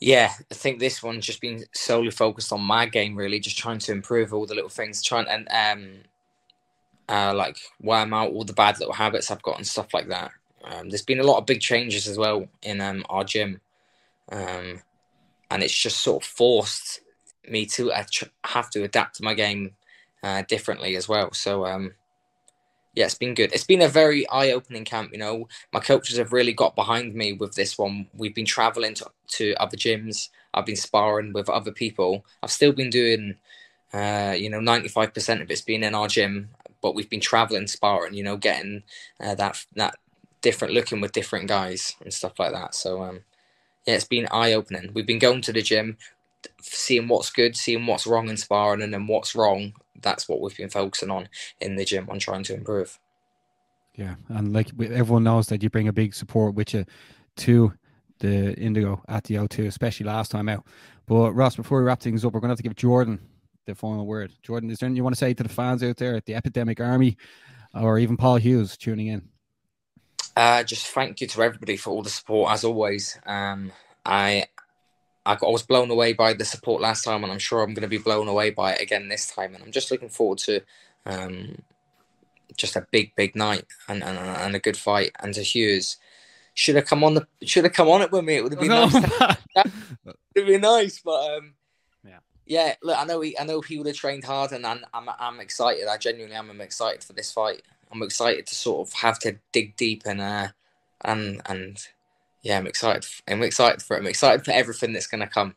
Yeah, 0.00 0.32
I 0.50 0.54
think 0.54 0.78
this 0.78 1.02
one's 1.02 1.26
just 1.26 1.40
been 1.40 1.64
solely 1.72 2.10
focused 2.10 2.52
on 2.52 2.60
my 2.60 2.86
game, 2.86 3.16
really, 3.16 3.40
just 3.40 3.58
trying 3.58 3.78
to 3.80 3.92
improve 3.92 4.32
all 4.32 4.46
the 4.46 4.54
little 4.54 4.70
things, 4.70 5.02
trying 5.02 5.26
and 5.28 5.48
um, 5.50 6.02
uh, 7.08 7.34
like 7.34 7.58
worm 7.80 8.12
out 8.14 8.30
all 8.30 8.44
the 8.44 8.52
bad 8.52 8.78
little 8.78 8.94
habits 8.94 9.30
I've 9.30 9.42
got 9.42 9.56
and 9.56 9.66
stuff 9.66 9.94
like 9.94 10.08
that. 10.08 10.32
Um, 10.64 10.88
there's 10.88 11.02
been 11.02 11.20
a 11.20 11.24
lot 11.24 11.38
of 11.38 11.46
big 11.46 11.60
changes 11.60 12.06
as 12.06 12.18
well 12.18 12.46
in 12.62 12.80
um, 12.80 13.04
our 13.08 13.24
gym, 13.24 13.60
um, 14.30 14.82
and 15.50 15.62
it's 15.62 15.76
just 15.76 16.00
sort 16.00 16.22
of 16.22 16.28
forced 16.28 17.00
me 17.48 17.66
to 17.66 17.90
uh, 17.92 18.04
tr- 18.10 18.26
have 18.44 18.70
to 18.70 18.84
adapt 18.84 19.16
to 19.16 19.24
my 19.24 19.34
game 19.34 19.72
uh, 20.22 20.42
differently 20.48 20.96
as 20.96 21.08
well. 21.08 21.32
So 21.32 21.64
um, 21.66 21.94
yeah, 22.94 23.04
it's 23.04 23.14
been 23.14 23.34
good. 23.34 23.52
It's 23.52 23.66
been 23.66 23.82
a 23.82 23.88
very 23.88 24.28
eye-opening 24.28 24.84
camp. 24.84 25.12
You 25.12 25.18
know, 25.18 25.48
my 25.72 25.80
coaches 25.80 26.18
have 26.18 26.32
really 26.32 26.52
got 26.52 26.74
behind 26.74 27.14
me 27.14 27.32
with 27.32 27.54
this 27.54 27.78
one. 27.78 28.08
We've 28.14 28.34
been 28.34 28.46
traveling 28.46 28.94
to, 28.94 29.06
to 29.28 29.54
other 29.54 29.76
gyms. 29.76 30.30
I've 30.52 30.66
been 30.66 30.76
sparring 30.76 31.32
with 31.32 31.48
other 31.48 31.70
people. 31.70 32.24
I've 32.42 32.50
still 32.50 32.72
been 32.72 32.90
doing, 32.90 33.36
uh, 33.92 34.34
you 34.36 34.50
know, 34.50 34.60
ninety-five 34.60 35.14
percent 35.14 35.42
of 35.42 35.50
it's 35.50 35.60
been 35.60 35.84
in 35.84 35.94
our 35.94 36.08
gym, 36.08 36.48
but 36.80 36.94
we've 36.94 37.10
been 37.10 37.20
traveling, 37.20 37.68
sparring. 37.68 38.14
You 38.14 38.24
know, 38.24 38.36
getting 38.36 38.82
uh, 39.20 39.34
that 39.36 39.64
that 39.76 39.96
different 40.40 40.74
looking 40.74 41.00
with 41.00 41.12
different 41.12 41.46
guys 41.46 41.94
and 42.02 42.12
stuff 42.12 42.38
like 42.38 42.52
that. 42.52 42.74
So, 42.74 43.02
um, 43.02 43.20
yeah, 43.86 43.94
it's 43.94 44.04
been 44.04 44.28
eye-opening. 44.30 44.92
We've 44.94 45.06
been 45.06 45.18
going 45.18 45.42
to 45.42 45.52
the 45.52 45.62
gym, 45.62 45.98
seeing 46.62 47.08
what's 47.08 47.30
good, 47.30 47.56
seeing 47.56 47.86
what's 47.86 48.06
wrong 48.06 48.28
in 48.28 48.36
sparring, 48.36 48.82
and 48.82 48.92
then 48.92 49.06
what's 49.06 49.34
wrong 49.34 49.74
that's 50.00 50.28
what 50.28 50.40
we've 50.40 50.56
been 50.56 50.70
focusing 50.70 51.10
on 51.10 51.28
in 51.60 51.76
the 51.76 51.84
gym 51.84 52.08
on 52.10 52.18
trying 52.18 52.42
to 52.44 52.54
improve. 52.54 52.98
Yeah, 53.94 54.14
and 54.28 54.52
like 54.52 54.70
everyone 54.80 55.24
knows 55.24 55.48
that 55.48 55.62
you 55.62 55.70
bring 55.70 55.88
a 55.88 55.92
big 55.92 56.14
support 56.14 56.54
with 56.54 56.72
you 56.72 56.84
to 57.38 57.72
the 58.20 58.54
Indigo 58.54 59.02
at 59.08 59.24
the 59.24 59.36
O2, 59.36 59.66
especially 59.66 60.06
last 60.06 60.30
time 60.30 60.48
out. 60.48 60.64
But 61.06 61.32
Ross, 61.32 61.56
before 61.56 61.78
we 61.78 61.84
wrap 61.84 62.00
things 62.00 62.24
up, 62.24 62.32
we're 62.32 62.40
going 62.40 62.48
to 62.48 62.52
have 62.52 62.58
to 62.58 62.62
give 62.62 62.76
Jordan 62.76 63.18
the 63.66 63.74
final 63.74 64.06
word. 64.06 64.32
Jordan, 64.42 64.70
is 64.70 64.78
there 64.78 64.86
anything 64.86 64.96
you 64.96 65.04
want 65.04 65.14
to 65.14 65.18
say 65.18 65.34
to 65.34 65.42
the 65.42 65.48
fans 65.48 65.82
out 65.82 65.96
there 65.96 66.14
at 66.16 66.26
the 66.26 66.34
Epidemic 66.34 66.80
Army, 66.80 67.16
or 67.74 67.98
even 67.98 68.16
Paul 68.16 68.36
Hughes 68.36 68.76
tuning 68.76 69.08
in? 69.08 69.28
Uh, 70.36 70.62
just 70.62 70.86
thank 70.86 71.20
you 71.20 71.26
to 71.26 71.42
everybody 71.42 71.76
for 71.76 71.90
all 71.90 72.02
the 72.02 72.10
support 72.10 72.52
as 72.52 72.62
always. 72.62 73.18
Um, 73.26 73.72
I 74.06 74.46
I 75.28 75.46
was 75.46 75.62
blown 75.62 75.90
away 75.90 76.12
by 76.12 76.32
the 76.32 76.44
support 76.44 76.80
last 76.80 77.04
time, 77.04 77.22
and 77.22 77.32
I'm 77.32 77.38
sure 77.38 77.62
I'm 77.62 77.74
going 77.74 77.82
to 77.82 77.88
be 77.88 77.98
blown 77.98 78.28
away 78.28 78.50
by 78.50 78.72
it 78.72 78.80
again 78.80 79.08
this 79.08 79.26
time. 79.26 79.54
And 79.54 79.62
I'm 79.62 79.72
just 79.72 79.90
looking 79.90 80.08
forward 80.08 80.38
to 80.38 80.60
um, 81.04 81.62
just 82.56 82.76
a 82.76 82.86
big, 82.90 83.14
big 83.14 83.36
night 83.36 83.64
and, 83.88 84.02
and, 84.02 84.18
and 84.18 84.56
a 84.56 84.58
good 84.58 84.76
fight. 84.76 85.12
And 85.20 85.34
to 85.34 85.42
Hughes, 85.42 85.98
should 86.54 86.74
have 86.74 86.86
come 86.86 87.04
on 87.04 87.14
the 87.14 87.26
should 87.44 87.62
have 87.62 87.72
come 87.72 87.88
on 87.88 88.02
it 88.02 88.10
with 88.10 88.24
me. 88.24 88.34
It 88.34 88.42
would 88.42 88.52
have 88.52 88.60
been 88.60 88.68
nice. 88.70 88.94
it 88.94 90.16
would 90.34 90.46
be 90.46 90.58
nice, 90.58 90.98
but 90.98 91.36
um, 91.36 91.54
yeah, 92.04 92.18
yeah. 92.46 92.74
Look, 92.82 92.98
I 92.98 93.04
know 93.04 93.20
he, 93.20 93.38
I 93.38 93.44
know 93.44 93.60
he 93.60 93.78
would 93.78 93.86
have 93.86 93.94
trained 93.94 94.24
hard, 94.24 94.50
and 94.50 94.66
I'm, 94.66 94.84
I'm, 94.92 95.08
I'm 95.20 95.38
excited. 95.38 95.86
I 95.86 95.98
genuinely 95.98 96.34
am. 96.34 96.50
I'm 96.50 96.60
excited 96.60 97.04
for 97.04 97.12
this 97.12 97.30
fight. 97.30 97.62
I'm 97.92 98.02
excited 98.02 98.46
to 98.48 98.56
sort 98.56 98.88
of 98.88 98.92
have 98.94 99.20
to 99.20 99.38
dig 99.52 99.76
deep 99.76 100.02
and 100.04 100.20
uh, 100.20 100.48
and 101.02 101.42
and 101.46 101.78
yeah, 102.42 102.58
I'm 102.58 102.66
excited. 102.66 103.06
I'm 103.26 103.42
excited 103.42 103.82
for 103.82 103.96
it. 103.96 104.00
I'm 104.00 104.06
excited 104.06 104.44
for 104.44 104.52
everything 104.52 104.92
that's 104.92 105.06
going 105.06 105.20
to 105.20 105.26
come. 105.26 105.56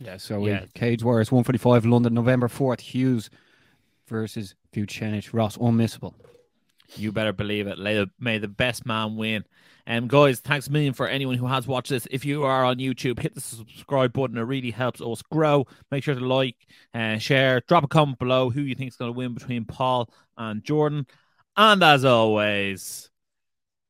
Yeah, 0.00 0.16
so 0.16 0.46
yeah. 0.46 0.64
Cage 0.74 1.02
Warriors 1.02 1.32
145 1.32 1.84
London, 1.84 2.14
November 2.14 2.48
4th, 2.48 2.80
Hughes 2.80 3.30
versus 4.06 4.54
Vucenic. 4.72 5.32
Ross, 5.32 5.56
unmissable. 5.56 6.14
You 6.96 7.12
better 7.12 7.32
believe 7.32 7.66
it. 7.66 7.78
May 8.18 8.38
the 8.38 8.48
best 8.48 8.86
man 8.86 9.16
win. 9.16 9.44
And 9.88 10.04
um, 10.04 10.08
guys, 10.08 10.40
thanks 10.40 10.66
a 10.66 10.70
million 10.70 10.92
for 10.92 11.08
anyone 11.08 11.36
who 11.36 11.46
has 11.46 11.66
watched 11.66 11.88
this. 11.88 12.06
If 12.10 12.26
you 12.26 12.44
are 12.44 12.62
on 12.62 12.76
YouTube, 12.76 13.18
hit 13.18 13.34
the 13.34 13.40
subscribe 13.40 14.12
button. 14.12 14.36
It 14.36 14.42
really 14.42 14.70
helps 14.70 15.00
us 15.00 15.22
grow. 15.22 15.66
Make 15.90 16.04
sure 16.04 16.14
to 16.14 16.20
like 16.20 16.56
and 16.92 17.22
share. 17.22 17.62
Drop 17.66 17.84
a 17.84 17.88
comment 17.88 18.18
below 18.18 18.50
who 18.50 18.60
you 18.60 18.74
think 18.74 18.88
is 18.88 18.96
going 18.96 19.10
to 19.10 19.16
win 19.16 19.32
between 19.32 19.64
Paul 19.64 20.10
and 20.36 20.62
Jordan. 20.62 21.06
And 21.56 21.82
as 21.82 22.04
always, 22.04 23.08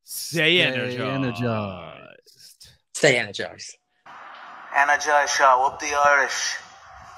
stay, 0.08 0.56
stay 0.56 0.62
energized. 0.62 1.00
energized. 1.00 2.68
Stay 2.94 3.18
energized. 3.18 3.76
Energized 4.74 5.32
show 5.36 5.66
up 5.66 5.78
the 5.80 5.92
Irish. 5.92 6.56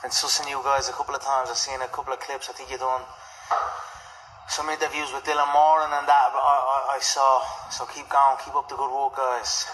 Been 0.03 0.11
sussing 0.11 0.51
you 0.51 0.61
guys 0.65 0.89
a 0.89 0.93
couple 0.93 1.15
of 1.15 1.23
times. 1.23 1.51
I've 1.51 1.57
seen 1.57 1.81
a 1.83 1.87
couple 1.87 2.13
of 2.13 2.19
clips. 2.19 2.49
I 2.51 2.53
think 2.53 2.71
you 2.71 2.79
done 2.79 3.03
some 4.49 4.69
interviews 4.69 5.13
with 5.15 5.23
Dylan 5.23 5.53
Moran 5.53 5.93
and 5.93 6.09
that 6.09 6.31
I, 6.35 6.35
I, 6.35 6.97
I 6.97 6.99
saw. 7.01 7.41
So 7.71 7.87
keep 7.87 8.09
going, 8.09 8.37
keep 8.45 8.55
up 8.57 8.69
the 8.69 8.75
good 8.75 8.91
work, 8.91 9.15
guys. 9.15 9.67